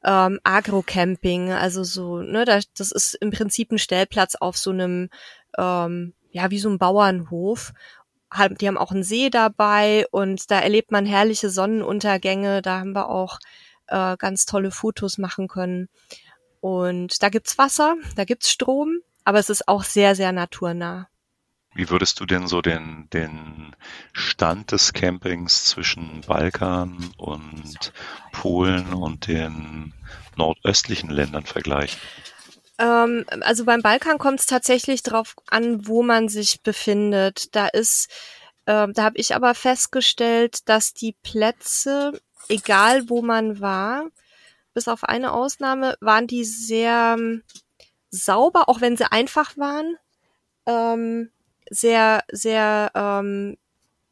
[0.02, 5.08] ähm, Agro-Camping, also so, ne, das, das ist im Prinzip ein Stellplatz auf so einem
[5.56, 7.72] ähm, ja, wie so ein Bauernhof.
[8.60, 12.62] Die haben auch einen See dabei und da erlebt man herrliche Sonnenuntergänge.
[12.62, 13.38] Da haben wir auch
[13.88, 15.88] äh, ganz tolle Fotos machen können.
[16.60, 21.08] Und da gibt's Wasser, da gibt's Strom, aber es ist auch sehr, sehr naturnah.
[21.72, 23.76] Wie würdest du denn so den, den
[24.12, 27.92] Stand des Campings zwischen Balkan und
[28.32, 29.94] Polen und den
[30.36, 32.00] nordöstlichen Ländern vergleichen?
[32.80, 37.54] Ähm, also beim Balkan kommt es tatsächlich darauf an, wo man sich befindet.
[37.54, 38.10] Da ist,
[38.64, 42.18] äh, da habe ich aber festgestellt, dass die Plätze,
[42.48, 44.06] egal wo man war,
[44.72, 47.42] bis auf eine Ausnahme, waren die sehr ähm,
[48.10, 49.96] sauber, auch wenn sie einfach waren.
[50.66, 51.30] Ähm,
[51.70, 53.58] sehr, sehr, ähm,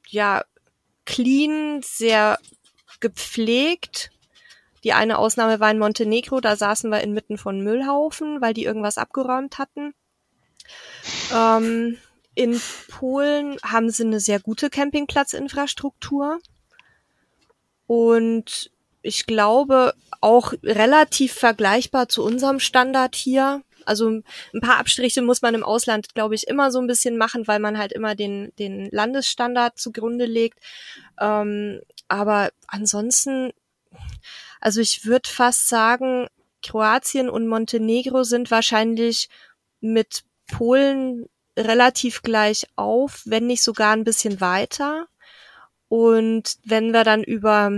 [0.09, 0.45] ja,
[1.07, 2.39] clean, sehr
[3.01, 4.11] gepflegt.
[4.85, 8.99] Die eine Ausnahme war in Montenegro, da saßen wir inmitten von Müllhaufen, weil die irgendwas
[8.99, 9.95] abgeräumt hatten.
[11.35, 11.99] Ähm,
[12.35, 16.39] in Polen haben sie eine sehr gute Campingplatzinfrastruktur.
[17.87, 18.71] Und
[19.03, 23.63] ich glaube auch relativ vergleichbar zu unserem Standard hier.
[23.87, 27.49] Also ein paar Abstriche muss man im Ausland, glaube ich, immer so ein bisschen machen,
[27.49, 30.59] weil man halt immer den, den Landesstandard zugrunde legt.
[31.19, 33.53] Ähm, aber ansonsten,
[34.61, 36.27] also ich würde fast sagen,
[36.63, 39.29] Kroatien und Montenegro sind wahrscheinlich
[39.81, 45.07] mit Polen relativ gleich auf, wenn nicht sogar ein bisschen weiter.
[45.89, 47.71] Und wenn wir dann über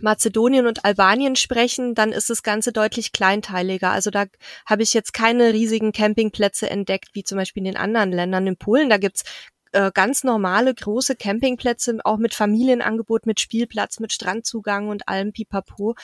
[0.00, 3.90] Mazedonien und Albanien sprechen, dann ist das Ganze deutlich kleinteiliger.
[3.90, 4.24] Also da
[4.64, 8.46] habe ich jetzt keine riesigen Campingplätze entdeckt, wie zum Beispiel in den anderen Ländern.
[8.46, 9.24] In Polen, da gibt's
[9.72, 15.94] äh, ganz normale große Campingplätze, auch mit Familienangebot, mit Spielplatz, mit Strandzugang und allem Pipapo.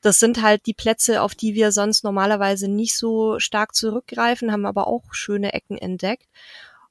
[0.00, 4.66] Das sind halt die Plätze, auf die wir sonst normalerweise nicht so stark zurückgreifen, haben
[4.66, 6.26] aber auch schöne Ecken entdeckt.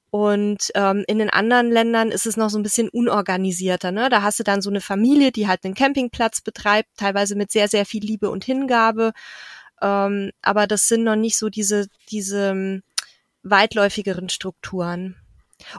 [0.09, 3.91] Und ähm, in den anderen Ländern ist es noch so ein bisschen unorganisierter.
[3.91, 4.09] Ne?
[4.09, 7.69] Da hast du dann so eine Familie, die halt einen Campingplatz betreibt, teilweise mit sehr,
[7.69, 9.13] sehr viel Liebe und Hingabe.
[9.81, 12.83] Ähm, aber das sind noch nicht so diese, diese ähm,
[13.43, 15.15] weitläufigeren Strukturen.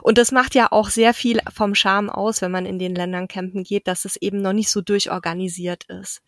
[0.01, 3.27] Und das macht ja auch sehr viel vom Charme aus, wenn man in den Ländern
[3.27, 6.21] campen geht, dass es eben noch nicht so durchorganisiert ist,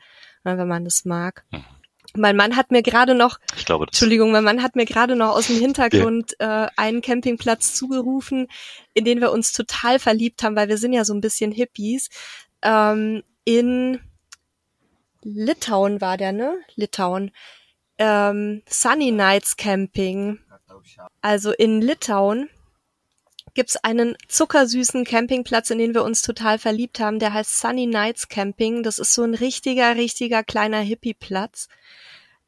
[0.43, 1.45] ne, wenn man das mag.
[1.51, 1.63] Mhm.
[2.17, 5.35] Mein Mann hat mir gerade noch, ich glaube, Entschuldigung, mein Mann hat mir gerade noch
[5.35, 6.65] aus dem Hintergrund ja.
[6.65, 8.47] äh, einen Campingplatz zugerufen,
[8.93, 12.09] in den wir uns total verliebt haben, weil wir sind ja so ein bisschen Hippies.
[12.61, 13.99] Ähm, in
[15.21, 16.57] Litauen war der, ne?
[16.75, 17.31] Litauen.
[17.97, 20.39] Ähm, Sunny Nights Camping.
[21.21, 22.49] Also in Litauen
[23.55, 27.19] gibt's einen zuckersüßen Campingplatz, in den wir uns total verliebt haben.
[27.19, 28.83] Der heißt Sunny Nights Camping.
[28.83, 31.69] Das ist so ein richtiger, richtiger kleiner Hippie-Platz.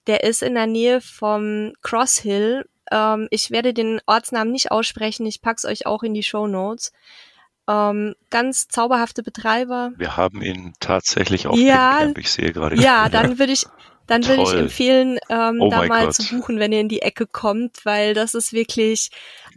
[0.06, 2.70] Der ist in der Nähe vom Cross Hill.
[2.92, 5.26] Ähm, ich werde den Ortsnamen nicht aussprechen.
[5.26, 6.92] Ich pack's euch auch in die Show Notes.
[7.70, 9.92] Ähm, ganz zauberhafte Betreiber.
[9.98, 12.78] Wir haben ihn tatsächlich auch ja, Ich sehe gerade.
[12.78, 13.66] Ja, dann würde ich,
[14.08, 16.16] dann würde ich empfehlen, ähm, oh da mal Gott.
[16.16, 19.10] zu buchen, wenn ihr in die Ecke kommt, weil das ist wirklich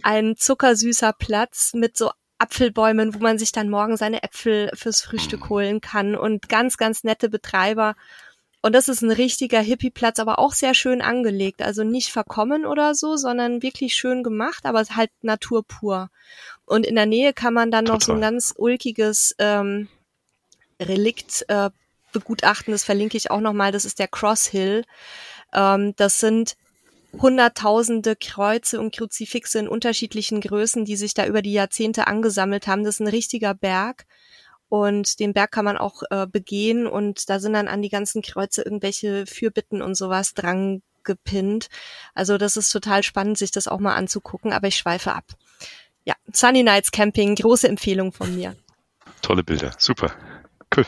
[0.03, 5.47] ein zuckersüßer Platz mit so Apfelbäumen, wo man sich dann morgen seine Äpfel fürs Frühstück
[5.47, 5.49] mm.
[5.51, 7.95] holen kann und ganz, ganz nette Betreiber.
[8.63, 11.63] Und das ist ein richtiger Hippie-Platz, aber auch sehr schön angelegt.
[11.63, 16.11] Also nicht verkommen oder so, sondern wirklich schön gemacht, aber halt Natur pur.
[16.67, 19.89] Und in der Nähe kann man dann noch so ein ganz ulkiges ähm,
[20.81, 21.71] Relikt äh,
[22.13, 22.73] begutachten.
[22.73, 23.73] Das verlinke ich auch nochmal.
[23.73, 24.85] Das ist der Cross Hill.
[25.53, 26.57] Ähm, das sind
[27.21, 32.85] hunderttausende Kreuze und Kruzifixe in unterschiedlichen Größen, die sich da über die Jahrzehnte angesammelt haben.
[32.85, 34.07] Das ist ein richtiger Berg.
[34.69, 38.23] Und den Berg kann man auch äh, begehen und da sind dann an die ganzen
[38.23, 41.69] Kreuze irgendwelche Fürbitten und sowas dran gepinnt.
[42.15, 45.25] Also das ist total spannend, sich das auch mal anzugucken, aber ich schweife ab.
[46.05, 48.55] Ja, Sunny Nights Camping, große Empfehlung von mir.
[49.23, 50.13] Tolle Bilder, super.
[50.75, 50.87] Cool.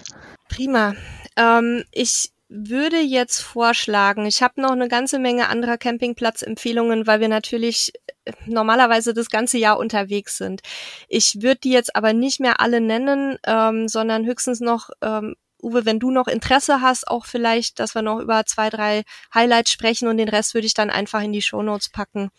[0.52, 0.94] Prima.
[1.36, 7.28] Ähm, ich würde jetzt vorschlagen, ich habe noch eine ganze Menge anderer Campingplatzempfehlungen, weil wir
[7.28, 7.92] natürlich
[8.26, 10.60] äh, normalerweise das ganze Jahr unterwegs sind.
[11.08, 15.84] Ich würde die jetzt aber nicht mehr alle nennen, ähm, sondern höchstens noch, ähm, Uwe,
[15.84, 19.02] wenn du noch Interesse hast, auch vielleicht, dass wir noch über zwei, drei
[19.34, 22.30] Highlights sprechen und den Rest würde ich dann einfach in die Shownotes packen,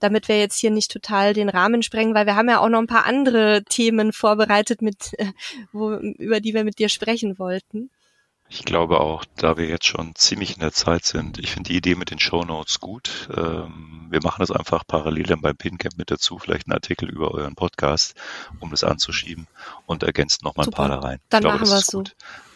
[0.00, 2.80] damit wir jetzt hier nicht total den Rahmen sprengen, weil wir haben ja auch noch
[2.80, 5.32] ein paar andere Themen vorbereitet, mit, äh,
[5.72, 7.90] wo, über die wir mit dir sprechen wollten.
[8.54, 11.76] Ich glaube auch, da wir jetzt schon ziemlich in der Zeit sind, ich finde die
[11.78, 13.28] Idee mit den Show Notes gut.
[13.34, 17.30] Ähm, wir machen das einfach parallel dann beim Pincamp mit dazu, vielleicht einen Artikel über
[17.30, 18.14] euren Podcast,
[18.60, 19.46] um das anzuschieben
[19.86, 21.18] und ergänzt nochmal ein paar da rein.
[21.30, 22.04] Dann glaube, machen wir es so.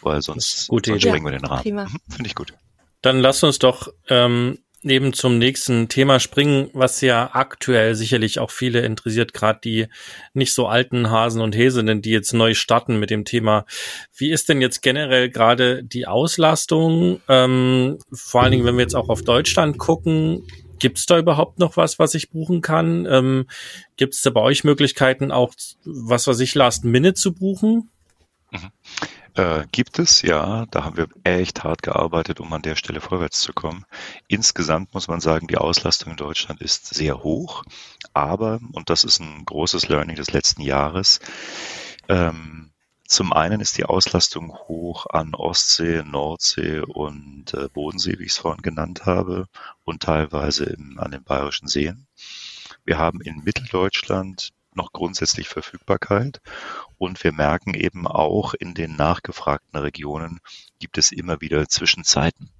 [0.07, 1.73] Weil sonst, sonst springen wir den Rahmen.
[1.73, 2.53] Mhm, finde ich gut.
[3.01, 8.51] Dann lasst uns doch ähm, eben zum nächsten Thema springen, was ja aktuell sicherlich auch
[8.51, 9.87] viele interessiert, gerade die
[10.33, 13.65] nicht so alten Hasen und Häsinnen, die jetzt neu starten mit dem Thema.
[14.15, 17.21] Wie ist denn jetzt generell gerade die Auslastung?
[17.27, 20.43] Ähm, vor allen Dingen, wenn wir jetzt auch auf Deutschland gucken,
[20.79, 23.07] Gibt es da überhaupt noch was, was ich buchen kann?
[23.09, 23.47] Ähm,
[23.95, 25.53] Gibt es da bei euch Möglichkeiten, auch
[25.85, 27.89] was weiß ich, Last Minute zu buchen?
[28.51, 28.71] Mhm.
[29.35, 30.65] Äh, gibt es, ja.
[30.71, 33.85] Da haben wir echt hart gearbeitet, um an der Stelle vorwärts zu kommen.
[34.27, 37.63] Insgesamt muss man sagen, die Auslastung in Deutschland ist sehr hoch.
[38.13, 41.19] Aber, und das ist ein großes Learning des letzten Jahres,
[42.09, 42.71] ähm,
[43.07, 48.37] zum einen ist die Auslastung hoch an Ostsee, Nordsee und äh, Bodensee, wie ich es
[48.37, 49.47] vorhin genannt habe,
[49.85, 52.05] und teilweise im, an den bayerischen Seen.
[52.83, 56.39] Wir haben in Mitteldeutschland noch grundsätzlich Verfügbarkeit.
[56.97, 60.39] Und wir merken eben auch in den nachgefragten Regionen
[60.79, 62.51] gibt es immer wieder Zwischenzeiten.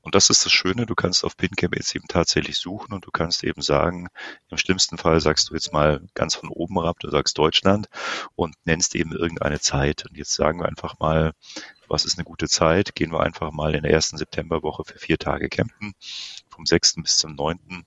[0.00, 3.10] Und das ist das Schöne, du kannst auf PinCamp jetzt eben tatsächlich suchen und du
[3.10, 4.08] kannst eben sagen,
[4.50, 7.88] im schlimmsten Fall sagst du jetzt mal ganz von oben herab, du sagst Deutschland
[8.34, 10.06] und nennst eben irgendeine Zeit.
[10.06, 11.32] Und jetzt sagen wir einfach mal,
[11.88, 12.94] was ist eine gute Zeit?
[12.94, 15.94] Gehen wir einfach mal in der ersten Septemberwoche für vier Tage campen,
[16.48, 16.96] vom 6.
[16.96, 17.84] bis zum 9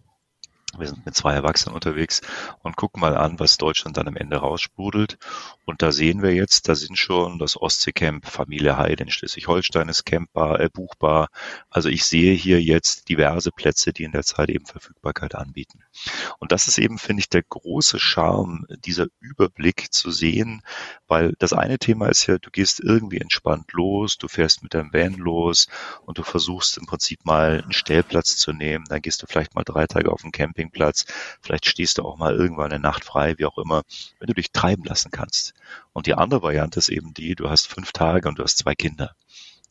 [0.77, 2.21] wir sind mit zwei Erwachsenen unterwegs
[2.63, 5.17] und gucken mal an, was Deutschland dann am Ende raussprudelt.
[5.65, 10.05] Und da sehen wir jetzt, da sind schon das Ostseecamp, Familie Heide in Schleswig-Holstein ist
[10.05, 11.29] campbar, äh, buchbar.
[11.69, 15.83] Also ich sehe hier jetzt diverse Plätze, die in der Zeit eben Verfügbarkeit anbieten.
[16.39, 20.61] Und das ist eben, finde ich, der große Charme, dieser Überblick zu sehen,
[21.07, 24.93] weil das eine Thema ist ja, du gehst irgendwie entspannt los, du fährst mit deinem
[24.93, 25.67] Van los
[26.05, 29.63] und du versuchst im Prinzip mal einen Stellplatz zu nehmen, dann gehst du vielleicht mal
[29.63, 31.05] drei Tage auf den Camping Campingplatz.
[31.41, 33.83] Vielleicht stehst du auch mal irgendwann eine Nacht frei, wie auch immer,
[34.19, 35.53] wenn du dich treiben lassen kannst.
[35.93, 38.75] Und die andere Variante ist eben die, du hast fünf Tage und du hast zwei
[38.75, 39.15] Kinder.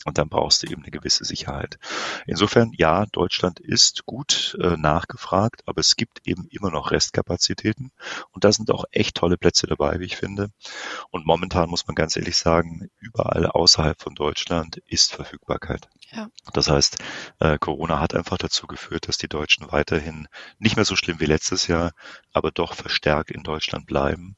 [0.06, 1.78] Und dann brauchst du eben eine gewisse Sicherheit.
[2.26, 7.92] Insofern, ja, Deutschland ist gut äh, nachgefragt, aber es gibt eben immer noch Restkapazitäten.
[8.30, 10.52] Und da sind auch echt tolle Plätze dabei, wie ich finde.
[11.10, 15.90] Und momentan muss man ganz ehrlich sagen, überall außerhalb von Deutschland ist Verfügbarkeit.
[16.12, 16.28] Ja.
[16.52, 16.96] Das heißt,
[17.38, 20.26] äh, Corona hat einfach dazu geführt, dass die Deutschen weiterhin
[20.58, 21.92] nicht mehr so schlimm wie letztes Jahr,
[22.32, 24.36] aber doch verstärkt in Deutschland bleiben.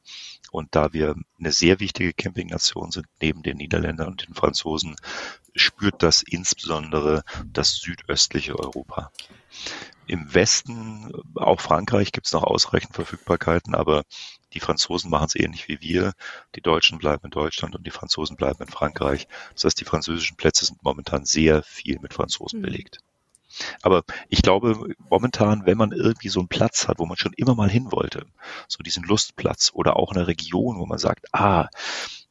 [0.51, 4.97] Und da wir eine sehr wichtige Campingnation sind, neben den Niederländern und den Franzosen,
[5.55, 9.11] spürt das insbesondere das südöstliche Europa.
[10.07, 14.03] Im Westen, auch Frankreich, gibt es noch ausreichend Verfügbarkeiten, aber
[14.53, 16.12] die Franzosen machen es ähnlich wie wir.
[16.55, 19.28] Die Deutschen bleiben in Deutschland und die Franzosen bleiben in Frankreich.
[19.55, 22.64] Das heißt, die französischen Plätze sind momentan sehr viel mit Franzosen mhm.
[22.64, 22.98] belegt.
[23.82, 27.55] Aber ich glaube, momentan, wenn man irgendwie so einen Platz hat, wo man schon immer
[27.55, 28.26] mal hin wollte,
[28.66, 31.68] so diesen Lustplatz oder auch eine Region, wo man sagt, ah,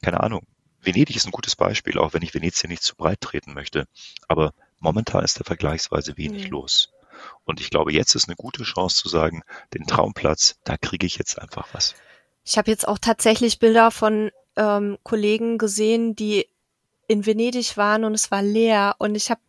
[0.01, 0.45] keine Ahnung,
[0.81, 3.87] Venedig ist ein gutes Beispiel, auch wenn ich Venezia nicht zu breit treten möchte.
[4.27, 6.51] Aber momentan ist da vergleichsweise wenig mhm.
[6.51, 6.89] los.
[7.45, 9.43] Und ich glaube, jetzt ist eine gute Chance zu sagen,
[9.73, 11.95] den Traumplatz, da kriege ich jetzt einfach was.
[12.43, 16.47] Ich habe jetzt auch tatsächlich Bilder von ähm, Kollegen gesehen, die
[17.07, 18.95] in Venedig waren und es war leer.
[18.99, 19.41] Und ich habe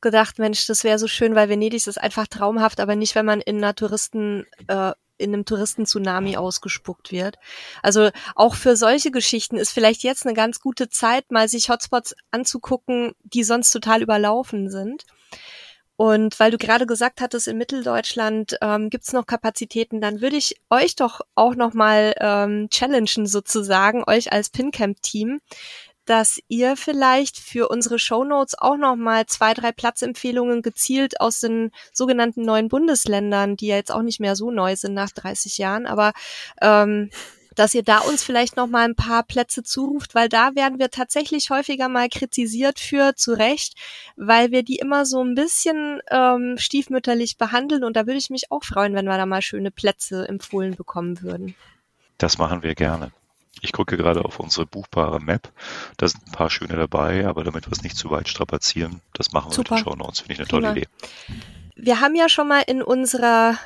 [0.00, 3.40] gedacht, Mensch, das wäre so schön, weil Venedig ist einfach traumhaft, aber nicht, wenn man
[3.40, 7.38] in einer Touristen, äh, in einem Touristen-Tsunami ausgespuckt wird.
[7.82, 12.16] Also auch für solche Geschichten ist vielleicht jetzt eine ganz gute Zeit, mal sich Hotspots
[12.32, 15.04] anzugucken, die sonst total überlaufen sind.
[16.02, 20.34] Und weil du gerade gesagt hattest, in Mitteldeutschland ähm, gibt es noch Kapazitäten, dann würde
[20.34, 25.40] ich euch doch auch noch mal ähm, challengen sozusagen, euch als PinCamp-Team,
[26.04, 31.70] dass ihr vielleicht für unsere Shownotes auch noch mal zwei, drei Platzempfehlungen gezielt aus den
[31.92, 35.86] sogenannten neuen Bundesländern, die ja jetzt auch nicht mehr so neu sind nach 30 Jahren,
[35.86, 36.14] aber
[36.60, 37.10] ähm,
[37.54, 40.90] dass ihr da uns vielleicht noch mal ein paar Plätze zuruft, weil da werden wir
[40.90, 43.74] tatsächlich häufiger mal kritisiert für, zu Recht,
[44.16, 48.50] weil wir die immer so ein bisschen ähm, stiefmütterlich behandeln und da würde ich mich
[48.50, 51.54] auch freuen, wenn wir da mal schöne Plätze empfohlen bekommen würden.
[52.18, 53.12] Das machen wir gerne.
[53.60, 55.52] Ich gucke gerade auf unsere buchbare Map.
[55.96, 59.32] Da sind ein paar schöne dabei, aber damit wir es nicht zu weit strapazieren, das
[59.32, 59.74] machen wir Super.
[59.74, 60.20] mit den Show Notes.
[60.20, 60.88] Finde ich eine tolle Idee.
[61.76, 63.58] Wir haben ja schon mal in unserer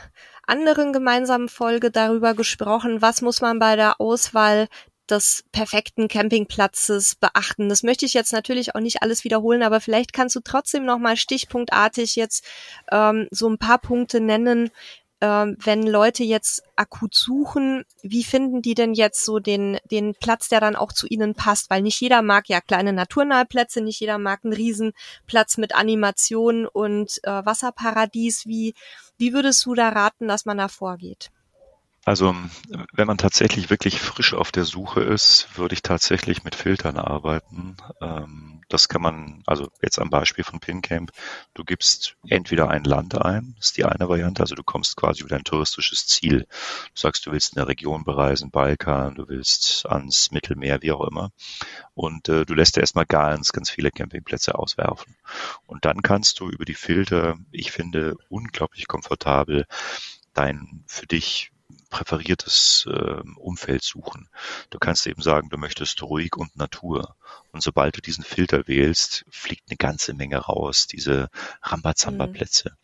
[0.47, 4.69] anderen gemeinsamen Folge darüber gesprochen, was muss man bei der Auswahl
[5.09, 7.69] des perfekten Campingplatzes beachten.
[7.69, 10.99] Das möchte ich jetzt natürlich auch nicht alles wiederholen, aber vielleicht kannst du trotzdem noch
[10.99, 12.45] mal stichpunktartig jetzt
[12.91, 14.71] ähm, so ein paar Punkte nennen,
[15.21, 20.49] ähm, wenn Leute jetzt akut suchen, wie finden die denn jetzt so den, den Platz,
[20.49, 21.71] der dann auch zu ihnen passt?
[21.71, 26.67] Weil nicht jeder mag ja kleine naturnahe Plätze, nicht jeder mag einen Riesenplatz mit Animation
[26.67, 28.47] und äh, Wasserparadies.
[28.47, 28.75] Wie,
[29.17, 31.31] wie würdest du da raten, dass man da vorgeht?
[32.07, 32.35] Also
[32.93, 37.77] wenn man tatsächlich wirklich frisch auf der Suche ist, würde ich tatsächlich mit Filtern arbeiten.
[38.01, 41.11] Ähm, Das kann man, also jetzt am Beispiel von PinCamp,
[41.55, 45.31] du gibst entweder ein Land ein, ist die eine Variante, also du kommst quasi über
[45.31, 46.47] dein touristisches Ziel.
[46.95, 51.33] Du sagst, du willst eine Region bereisen, Balkan, du willst ans Mittelmeer, wie auch immer.
[51.95, 55.17] Und äh, du lässt dir erstmal ganz, ganz viele Campingplätze auswerfen.
[55.67, 59.67] Und dann kannst du über die Filter, ich finde, unglaublich komfortabel
[60.35, 61.51] dein für dich
[61.91, 64.29] präferiertes äh, Umfeld suchen.
[64.71, 67.17] Du kannst eben sagen, du möchtest ruhig und Natur.
[67.53, 71.29] Und sobald du diesen Filter wählst, fliegt eine ganze Menge raus, diese
[71.63, 72.71] Rambazamba-Plätze.
[72.71, 72.77] Mhm.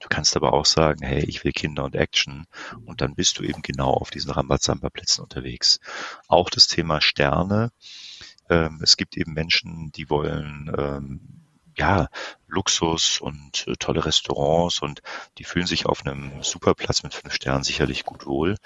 [0.00, 2.46] Du kannst aber auch sagen, hey, ich will Kinder und Action.
[2.84, 5.80] Und dann bist du eben genau auf diesen Rambazamba-Plätzen unterwegs.
[6.28, 7.72] Auch das Thema Sterne.
[8.50, 11.45] Ähm, es gibt eben Menschen, die wollen ähm,
[11.76, 12.08] ja,
[12.48, 15.02] Luxus und äh, tolle Restaurants und
[15.38, 18.56] die fühlen sich auf einem Superplatz mit fünf Sternen sicherlich gut wohl.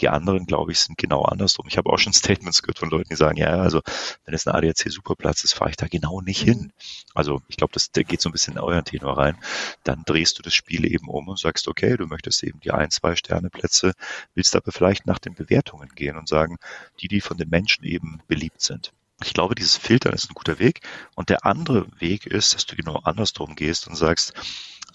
[0.00, 1.66] Die anderen, glaube ich, sind genau andersrum.
[1.68, 3.82] Ich habe auch schon Statements gehört von Leuten, die sagen, ja, also
[4.24, 6.72] wenn es ein ADAC Superplatz ist, fahre ich da genau nicht hin.
[7.14, 9.38] Also ich glaube, das geht so ein bisschen in euren Tenor rein.
[9.84, 12.90] Dann drehst du das Spiel eben um und sagst, okay, du möchtest eben die ein,
[12.90, 13.92] zwei Sterne Plätze,
[14.34, 16.56] willst aber vielleicht nach den Bewertungen gehen und sagen,
[17.00, 18.92] die, die von den Menschen eben beliebt sind.
[19.22, 20.80] Ich glaube, dieses Filtern ist ein guter Weg.
[21.14, 24.34] Und der andere Weg ist, dass du genau andersrum gehst und sagst,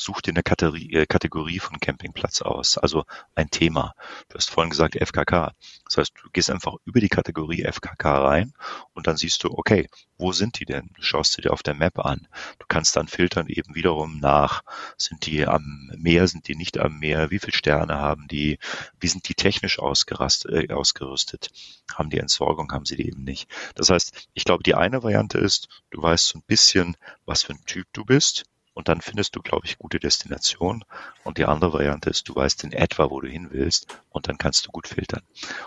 [0.02, 3.93] such dir eine Kategorie, äh, Kategorie von Campingplatz aus, also ein Thema.
[4.30, 5.54] Du hast vorhin gesagt FKK.
[5.86, 8.54] Das heißt, du gehst einfach über die Kategorie FKK rein
[8.93, 10.89] und dann siehst du, okay, wo sind die denn?
[10.95, 12.28] Du schaust sie dir auf der Map an.
[12.60, 14.62] Du kannst dann filtern eben wiederum nach,
[14.97, 18.60] sind die am Meer, sind die nicht am Meer, wie viele Sterne haben die,
[18.99, 21.49] wie sind die technisch äh, ausgerüstet,
[21.93, 23.49] haben die Entsorgung, haben sie die eben nicht.
[23.76, 27.54] Das heißt, ich glaube, die eine Variante ist, du weißt so ein bisschen, was für
[27.54, 30.84] ein Typ du bist und dann findest du, glaube ich, gute Destinationen.
[31.24, 34.38] Und die andere Variante ist, du weißt in etwa, wo du hin willst und dann
[34.38, 35.22] kannst du gut filtern.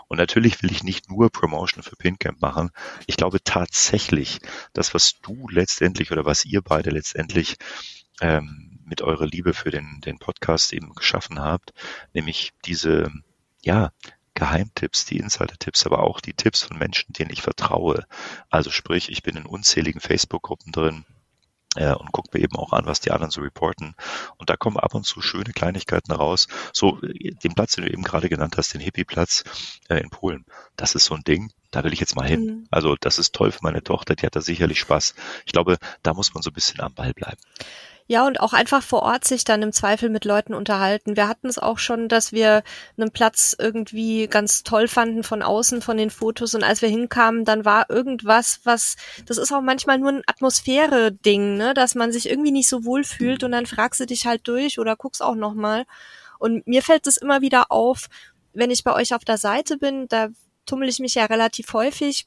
[0.09, 2.70] Und natürlich will ich nicht nur Promotion für PinCamp machen.
[3.07, 4.40] Ich glaube tatsächlich,
[4.72, 7.57] das, was du letztendlich oder was ihr beide letztendlich
[8.20, 11.72] ähm, mit eurer Liebe für den, den Podcast eben geschaffen habt,
[12.12, 13.11] nämlich diese,
[13.62, 13.92] ja,
[14.34, 18.05] Geheimtipps, die Insider-Tipps, aber auch die Tipps von Menschen, denen ich vertraue.
[18.50, 21.05] Also sprich, ich bin in unzähligen Facebook-Gruppen drin,
[21.75, 23.95] und guckt mir eben auch an, was die anderen so reporten.
[24.39, 26.49] Und da kommen ab und zu schöne Kleinigkeiten raus.
[26.72, 29.45] So äh, den Platz, den du eben gerade genannt hast, den Hippie-Platz
[29.89, 30.45] äh, in Polen.
[30.77, 32.47] Das ist so ein Ding, da will ich jetzt mal hin.
[32.47, 32.66] Mhm.
[32.70, 35.14] Also das ist toll für meine Tochter, die hat da sicherlich Spaß.
[35.47, 37.41] Ich glaube, da muss man so ein bisschen am Ball bleiben.
[38.07, 41.16] Ja, und auch einfach vor Ort sich dann im Zweifel mit Leuten unterhalten.
[41.16, 42.62] Wir hatten es auch schon, dass wir
[42.98, 46.55] einen Platz irgendwie ganz toll fanden von außen, von den Fotos.
[46.55, 51.57] Und als wir hinkamen, dann war irgendwas, was, das ist auch manchmal nur ein Atmosphäre-Ding,
[51.57, 54.46] ne, dass man sich irgendwie nicht so wohl fühlt und dann fragst du dich halt
[54.48, 55.86] durch oder guckst auch nochmal.
[56.38, 58.09] Und mir fällt es immer wieder auf,
[58.52, 60.28] wenn ich bei euch auf der Seite bin, da
[60.66, 62.26] tummel ich mich ja relativ häufig,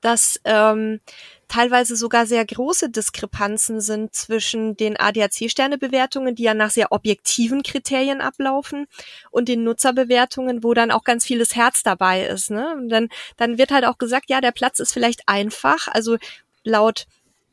[0.00, 1.00] dass ähm,
[1.48, 8.20] teilweise sogar sehr große Diskrepanzen sind zwischen den ADAC-Sternebewertungen, die ja nach sehr objektiven Kriterien
[8.20, 8.86] ablaufen,
[9.30, 12.50] und den Nutzerbewertungen, wo dann auch ganz vieles Herz dabei ist.
[12.50, 12.74] Ne?
[12.74, 16.16] Und dann, dann wird halt auch gesagt, ja, der Platz ist vielleicht einfach, also
[16.62, 17.06] laut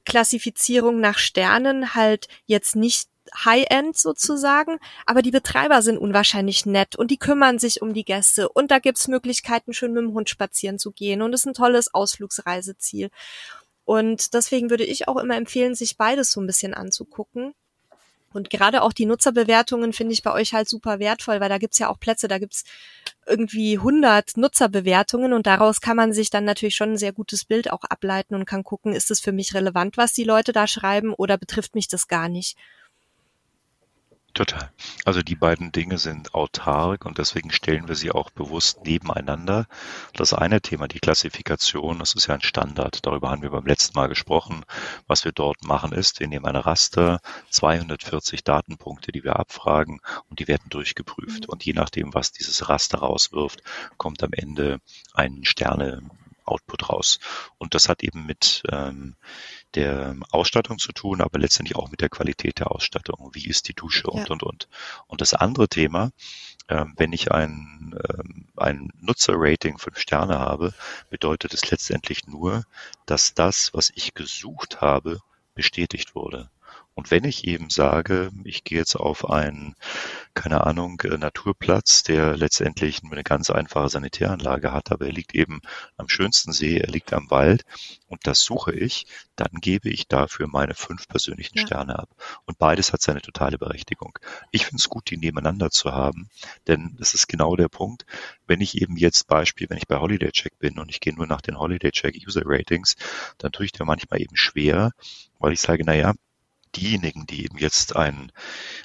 [0.05, 3.07] Klassifizierung nach Sternen halt jetzt nicht
[3.45, 8.49] High-End sozusagen, aber die Betreiber sind unwahrscheinlich nett und die kümmern sich um die Gäste
[8.49, 11.53] und da gibt's Möglichkeiten, schön mit dem Hund spazieren zu gehen und es ist ein
[11.53, 13.09] tolles Ausflugsreiseziel.
[13.85, 17.53] Und deswegen würde ich auch immer empfehlen, sich beides so ein bisschen anzugucken.
[18.33, 21.79] Und gerade auch die Nutzerbewertungen finde ich bei euch halt super wertvoll, weil da gibt's
[21.79, 22.63] ja auch Plätze, da gibt's
[23.27, 27.71] irgendwie 100 Nutzerbewertungen und daraus kann man sich dann natürlich schon ein sehr gutes Bild
[27.71, 31.13] auch ableiten und kann gucken, ist es für mich relevant, was die Leute da schreiben
[31.13, 32.57] oder betrifft mich das gar nicht.
[34.33, 34.71] Total.
[35.03, 39.67] Also die beiden Dinge sind autark und deswegen stellen wir sie auch bewusst nebeneinander.
[40.13, 43.05] Das eine Thema, die Klassifikation, das ist ja ein Standard.
[43.05, 44.63] Darüber haben wir beim letzten Mal gesprochen.
[45.05, 47.19] Was wir dort machen ist, wir nehmen eine Raster,
[47.49, 51.49] 240 Datenpunkte, die wir abfragen und die werden durchgeprüft.
[51.49, 53.61] Und je nachdem, was dieses Raster rauswirft,
[53.97, 54.79] kommt am Ende
[55.13, 56.03] ein Sterne
[56.45, 57.19] Output raus.
[57.57, 59.15] Und das hat eben mit ähm,
[59.75, 63.31] der Ausstattung zu tun, aber letztendlich auch mit der Qualität der Ausstattung.
[63.33, 64.31] Wie ist die Dusche und, ja.
[64.31, 64.67] und, und.
[65.07, 66.11] Und das andere Thema,
[66.67, 70.73] ähm, wenn ich ein, ähm, ein Nutzerrating fünf Sterne habe,
[71.09, 72.63] bedeutet es letztendlich nur,
[73.05, 75.19] dass das, was ich gesucht habe,
[75.55, 76.49] bestätigt wurde.
[76.93, 79.75] Und wenn ich eben sage, ich gehe jetzt auf einen,
[80.33, 85.61] keine Ahnung, äh, Naturplatz, der letztendlich eine ganz einfache Sanitäranlage hat, aber er liegt eben
[85.95, 87.63] am schönsten See, er liegt am Wald
[88.07, 89.05] und das suche ich,
[89.37, 91.65] dann gebe ich dafür meine fünf persönlichen ja.
[91.65, 92.09] Sterne ab.
[92.45, 94.19] Und beides hat seine totale Berechtigung.
[94.51, 96.29] Ich finde es gut, die nebeneinander zu haben,
[96.67, 98.05] denn das ist genau der Punkt.
[98.47, 101.25] Wenn ich eben jetzt Beispiel, wenn ich bei Holiday Check bin und ich gehe nur
[101.25, 102.97] nach den Holiday Check User Ratings,
[103.37, 104.91] dann tue ich dir manchmal eben schwer,
[105.39, 106.13] weil ich sage, naja,
[106.75, 108.31] diejenigen, die eben jetzt ein,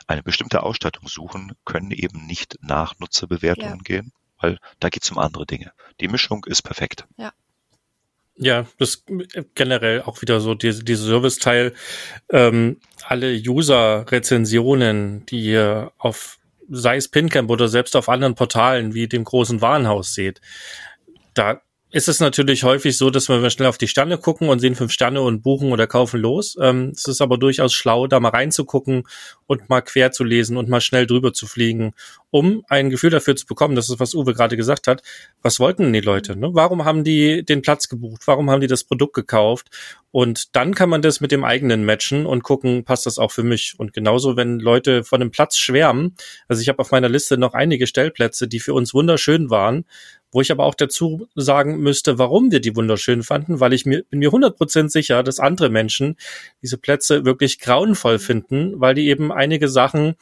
[0.06, 3.82] eine bestimmte Ausstattung suchen, können eben nicht nach Nutzerbewertungen ja.
[3.82, 5.72] gehen, weil da geht es um andere Dinge.
[6.00, 7.06] Die Mischung ist perfekt.
[7.16, 7.32] Ja.
[8.38, 9.04] Ja, das
[9.54, 11.72] generell auch wieder so diese, diese Service-Teil.
[12.30, 19.08] Ähm, alle User-Rezensionen, die ihr auf, sei es Pincamp oder selbst auf anderen Portalen wie
[19.08, 20.42] dem großen Warenhaus seht,
[21.32, 21.62] da
[21.96, 24.92] ist es natürlich häufig so, dass wir schnell auf die Sterne gucken und sehen fünf
[24.92, 26.54] Sterne und buchen oder kaufen los.
[26.60, 29.04] Ähm, es ist aber durchaus schlau, da mal reinzugucken
[29.46, 31.94] und mal quer zu lesen und mal schnell drüber zu fliegen,
[32.28, 35.02] um ein Gefühl dafür zu bekommen, das ist, was Uwe gerade gesagt hat.
[35.40, 36.36] Was wollten denn die Leute?
[36.36, 36.50] Ne?
[36.52, 38.24] Warum haben die den Platz gebucht?
[38.26, 39.68] Warum haben die das Produkt gekauft?
[40.10, 43.42] Und dann kann man das mit dem eigenen matchen und gucken, passt das auch für
[43.42, 43.74] mich?
[43.78, 46.14] Und genauso, wenn Leute von einem Platz schwärmen,
[46.46, 49.86] also ich habe auf meiner Liste noch einige Stellplätze, die für uns wunderschön waren,
[50.32, 54.02] wo ich aber auch dazu sagen müsste, warum wir die wunderschön fanden, weil ich mir,
[54.04, 56.16] bin mir 100% sicher, dass andere Menschen
[56.62, 60.14] diese Plätze wirklich grauenvoll finden, weil die eben einige Sachen,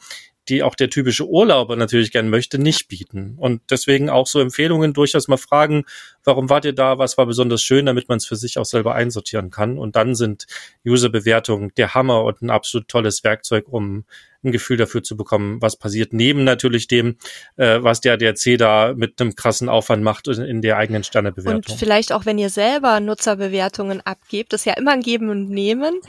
[0.49, 3.35] die auch der typische Urlauber natürlich gern möchte, nicht bieten.
[3.37, 5.85] Und deswegen auch so Empfehlungen durchaus mal fragen,
[6.23, 8.95] warum wart ihr da, was war besonders schön, damit man es für sich auch selber
[8.95, 9.77] einsortieren kann.
[9.77, 10.45] Und dann sind
[10.85, 14.05] User-Bewertungen der Hammer und ein absolut tolles Werkzeug, um
[14.45, 17.17] ein Gefühl dafür zu bekommen, was passiert, neben natürlich dem,
[17.57, 21.63] äh, was der DRC da mit einem krassen Aufwand macht in der eigenen Sternebewertung.
[21.67, 25.49] Und vielleicht auch, wenn ihr selber Nutzerbewertungen abgebt, das ist ja immer ein Geben und
[25.49, 25.99] Nehmen,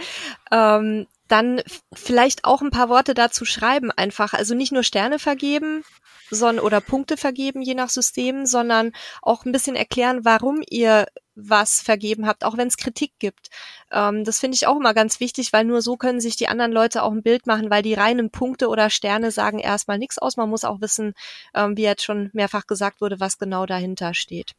[0.53, 1.63] ähm, dann
[1.93, 4.33] vielleicht auch ein paar Worte dazu schreiben einfach.
[4.33, 5.83] Also nicht nur Sterne vergeben,
[6.31, 11.07] sondern oder Punkte vergeben, je nach System, sondern auch ein bisschen erklären, warum ihr
[11.37, 13.51] was vergeben habt, auch wenn es Kritik gibt.
[13.93, 16.73] Ähm, das finde ich auch immer ganz wichtig, weil nur so können sich die anderen
[16.73, 20.37] Leute auch ein Bild machen, weil die reinen Punkte oder Sterne sagen erstmal nichts aus.
[20.37, 21.15] Man muss auch wissen,
[21.55, 24.55] ähm, wie jetzt schon mehrfach gesagt wurde, was genau dahinter steht.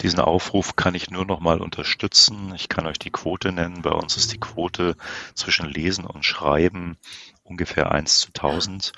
[0.00, 2.52] Diesen Aufruf kann ich nur noch mal unterstützen.
[2.54, 3.82] Ich kann euch die Quote nennen.
[3.82, 4.96] Bei uns ist die Quote
[5.34, 6.98] zwischen Lesen und Schreiben
[7.42, 8.92] ungefähr 1 zu 1000.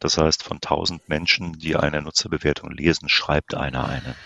[0.00, 4.16] Das heißt, von 1000 Menschen, die eine Nutzerbewertung lesen, schreibt einer eine.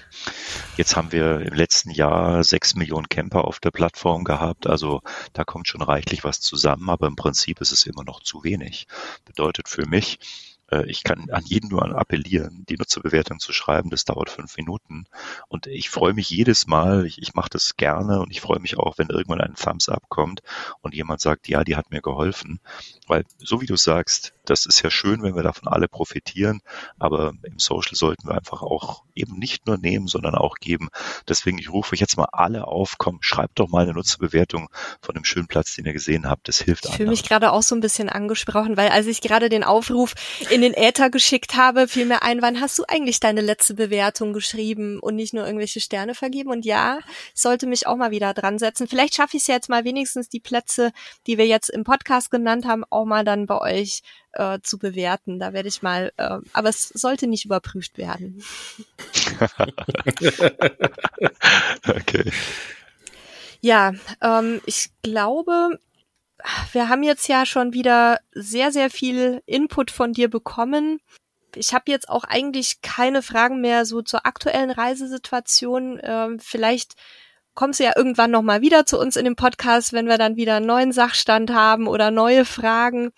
[0.77, 4.67] Jetzt haben wir im letzten Jahr 6 Millionen Camper auf der Plattform gehabt.
[4.67, 5.03] Also
[5.35, 8.89] da kommt schon reichlich was zusammen, aber im Prinzip ist es immer noch zu wenig.
[9.25, 10.19] Bedeutet für mich,
[10.87, 13.91] ich kann an jeden nur appellieren, die Nutzerbewertung zu schreiben.
[13.91, 15.07] Das dauert fünf Minuten.
[15.49, 18.79] Und ich freue mich jedes Mal, ich, ich mache das gerne und ich freue mich
[18.79, 20.43] auch, wenn irgendwann ein Thumbs up kommt
[20.83, 22.61] und jemand sagt, ja, die hat mir geholfen.
[23.07, 26.61] Weil, so wie du sagst, das ist ja schön, wenn wir davon alle profitieren,
[26.99, 30.89] aber im Social sollten wir einfach auch eben nicht nur nehmen, sondern auch geben.
[31.29, 34.69] Deswegen, ich rufe euch jetzt mal alle auf, komm, schreibt doch mal eine Nutzerbewertung
[35.01, 36.49] von dem schönen Platz, den ihr gesehen habt.
[36.49, 39.49] Das hilft Ich fühle mich gerade auch so ein bisschen angesprochen, weil als ich gerade
[39.49, 40.15] den Aufruf
[40.51, 44.33] in den Äther geschickt habe, fiel mir ein, wann hast du eigentlich deine letzte Bewertung
[44.33, 46.51] geschrieben und nicht nur irgendwelche Sterne vergeben?
[46.51, 46.99] Und ja,
[47.35, 48.89] ich sollte mich auch mal wieder dran setzen.
[48.89, 50.93] Vielleicht schaffe ich es jetzt mal wenigstens die Plätze,
[51.27, 54.03] die wir jetzt im Podcast genannt haben, auch mal dann bei euch
[54.33, 55.39] äh, zu bewerten.
[55.39, 58.43] Da werde ich mal, äh, aber es sollte nicht überprüft werden.
[61.89, 62.31] okay.
[63.61, 63.93] Ja,
[64.23, 65.79] ähm, ich glaube,
[66.73, 71.01] wir haben jetzt ja schon wieder sehr, sehr viel Input von dir bekommen.
[71.55, 75.99] Ich habe jetzt auch eigentlich keine Fragen mehr so zur aktuellen Reisesituation.
[76.03, 76.95] Ähm, vielleicht
[77.55, 80.37] kommst du ja irgendwann noch mal wieder zu uns in dem Podcast, wenn wir dann
[80.37, 83.11] wieder einen neuen Sachstand haben oder neue Fragen.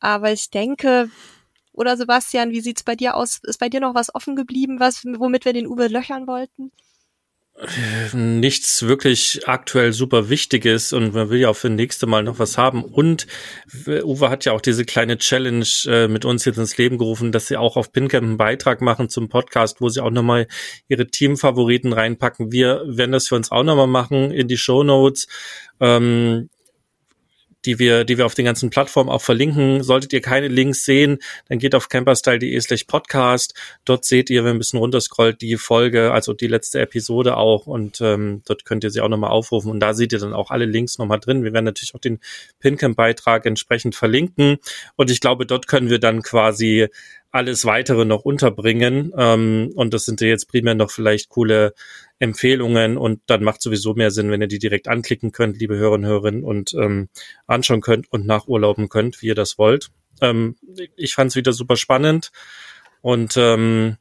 [0.00, 1.10] Aber ich denke,
[1.72, 3.40] oder Sebastian, wie sieht's bei dir aus?
[3.42, 6.72] Ist bei dir noch was offen geblieben, was, womit wir den Uwe löchern wollten?
[8.12, 12.58] Nichts wirklich aktuell super Wichtiges und man will ja auch für nächste Mal noch was
[12.58, 12.82] haben.
[12.82, 13.28] Und
[13.86, 17.46] Uwe hat ja auch diese kleine Challenge äh, mit uns jetzt ins Leben gerufen, dass
[17.46, 20.48] sie auch auf Pincamp einen Beitrag machen zum Podcast, wo sie auch nochmal
[20.88, 22.50] ihre Teamfavoriten reinpacken.
[22.50, 25.28] Wir werden das für uns auch nochmal machen in die Show Notes.
[25.80, 26.50] Ähm,
[27.66, 29.82] die wir, die wir auf den ganzen Plattformen auch verlinken.
[29.82, 33.54] Solltet ihr keine Links sehen, dann geht auf camperstyle.de slash podcast.
[33.84, 37.66] Dort seht ihr, wenn ihr ein bisschen runterscrollt, die Folge, also die letzte Episode auch
[37.66, 40.50] und ähm, dort könnt ihr sie auch nochmal aufrufen und da seht ihr dann auch
[40.50, 41.44] alle Links nochmal drin.
[41.44, 42.20] Wir werden natürlich auch den
[42.60, 44.58] Pincamp-Beitrag entsprechend verlinken
[44.96, 46.88] und ich glaube, dort können wir dann quasi
[47.34, 49.12] alles weitere noch unterbringen.
[49.18, 51.74] Ähm, und das sind ja jetzt primär noch vielleicht coole
[52.20, 56.04] Empfehlungen und dann macht sowieso mehr Sinn, wenn ihr die direkt anklicken könnt, liebe Hörerinnen
[56.04, 57.08] und Hörer, und ähm,
[57.48, 59.90] anschauen könnt und nachurlauben könnt, wie ihr das wollt.
[60.20, 60.54] Ähm,
[60.94, 62.30] ich fand es wieder super spannend
[63.00, 63.96] und ähm,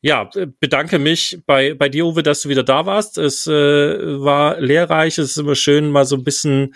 [0.00, 3.18] ja, bedanke mich bei, bei dir, Uwe, dass du wieder da warst.
[3.18, 6.74] Es äh, war lehrreich, es ist immer schön, mal so ein bisschen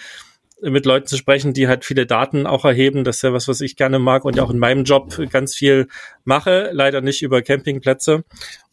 [0.61, 3.05] mit Leuten zu sprechen, die halt viele Daten auch erheben.
[3.05, 5.55] Das ist ja was, was ich gerne mag und ja auch in meinem Job ganz
[5.55, 5.89] viel
[6.25, 6.71] mache.
[6.73, 8.25] Leider nicht über Campingplätze.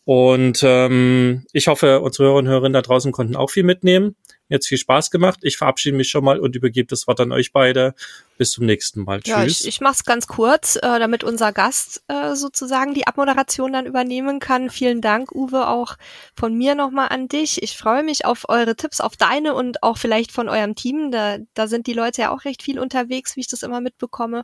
[0.04, 4.16] Und ähm, ich hoffe, unsere Hörerinnen und Hörer da draußen konnten auch viel mitnehmen.
[4.52, 5.40] Hat's viel Spaß gemacht.
[5.42, 7.96] Ich verabschiede mich schon mal und übergebe das Wort an euch beide.
[8.38, 9.22] Bis zum nächsten Mal.
[9.26, 9.62] Ja, Tschüss.
[9.62, 13.86] Ich, ich mache es ganz kurz, äh, damit unser Gast äh, sozusagen die Abmoderation dann
[13.86, 14.70] übernehmen kann.
[14.70, 15.96] Vielen Dank, Uwe, auch
[16.36, 17.64] von mir nochmal an dich.
[17.64, 21.12] Ich freue mich auf eure Tipps, auf deine und auch vielleicht von eurem Team.
[21.12, 24.44] Da, da sind die Leute ja auch recht viel unterwegs, wie ich das immer mitbekomme.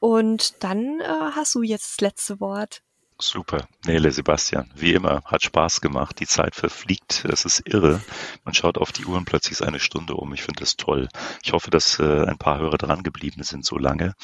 [0.00, 2.82] Und dann äh, hast du jetzt das letzte Wort.
[3.18, 3.66] Super.
[3.86, 6.20] Nele, Sebastian, wie immer, hat Spaß gemacht.
[6.20, 7.24] Die Zeit verfliegt.
[7.24, 8.02] Es ist irre.
[8.44, 10.34] Man schaut auf die Uhr und plötzlich ist eine Stunde um.
[10.34, 11.08] Ich finde das toll.
[11.42, 14.14] Ich hoffe, dass äh, ein paar Hörer dran geblieben sind so lange.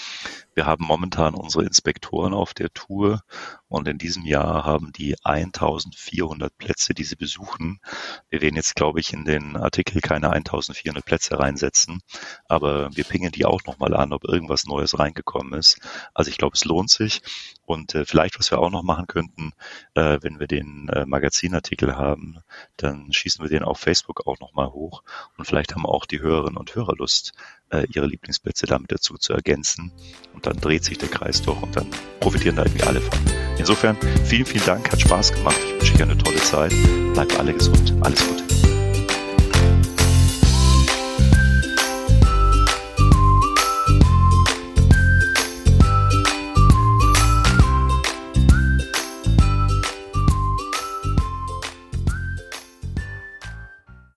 [0.54, 3.22] Wir haben momentan unsere Inspektoren auf der Tour
[3.68, 7.80] und in diesem Jahr haben die 1400 Plätze, die sie besuchen.
[8.28, 12.02] Wir werden jetzt, glaube ich, in den Artikel keine 1400 Plätze reinsetzen,
[12.46, 15.80] aber wir pingen die auch nochmal an, ob irgendwas Neues reingekommen ist.
[16.12, 17.22] Also ich glaube, es lohnt sich.
[17.64, 19.52] Und äh, vielleicht, was wir auch noch machen könnten,
[19.94, 22.40] äh, wenn wir den äh, Magazinartikel haben,
[22.76, 25.02] dann schießen wir den auf Facebook auch nochmal hoch.
[25.38, 27.32] Und vielleicht haben auch die Hörerinnen und Hörer Lust,
[27.72, 29.92] äh, ihre Lieblingsplätze damit dazu zu ergänzen.
[30.34, 31.88] Und dann dreht sich der Kreis doch und dann
[32.20, 33.18] profitieren da irgendwie alle von.
[33.58, 35.56] Insofern vielen, vielen Dank, hat Spaß gemacht.
[35.80, 36.72] Ich wünsche euch eine tolle Zeit.
[37.12, 37.94] Bleibt alle gesund.
[38.00, 38.51] Alles Gute.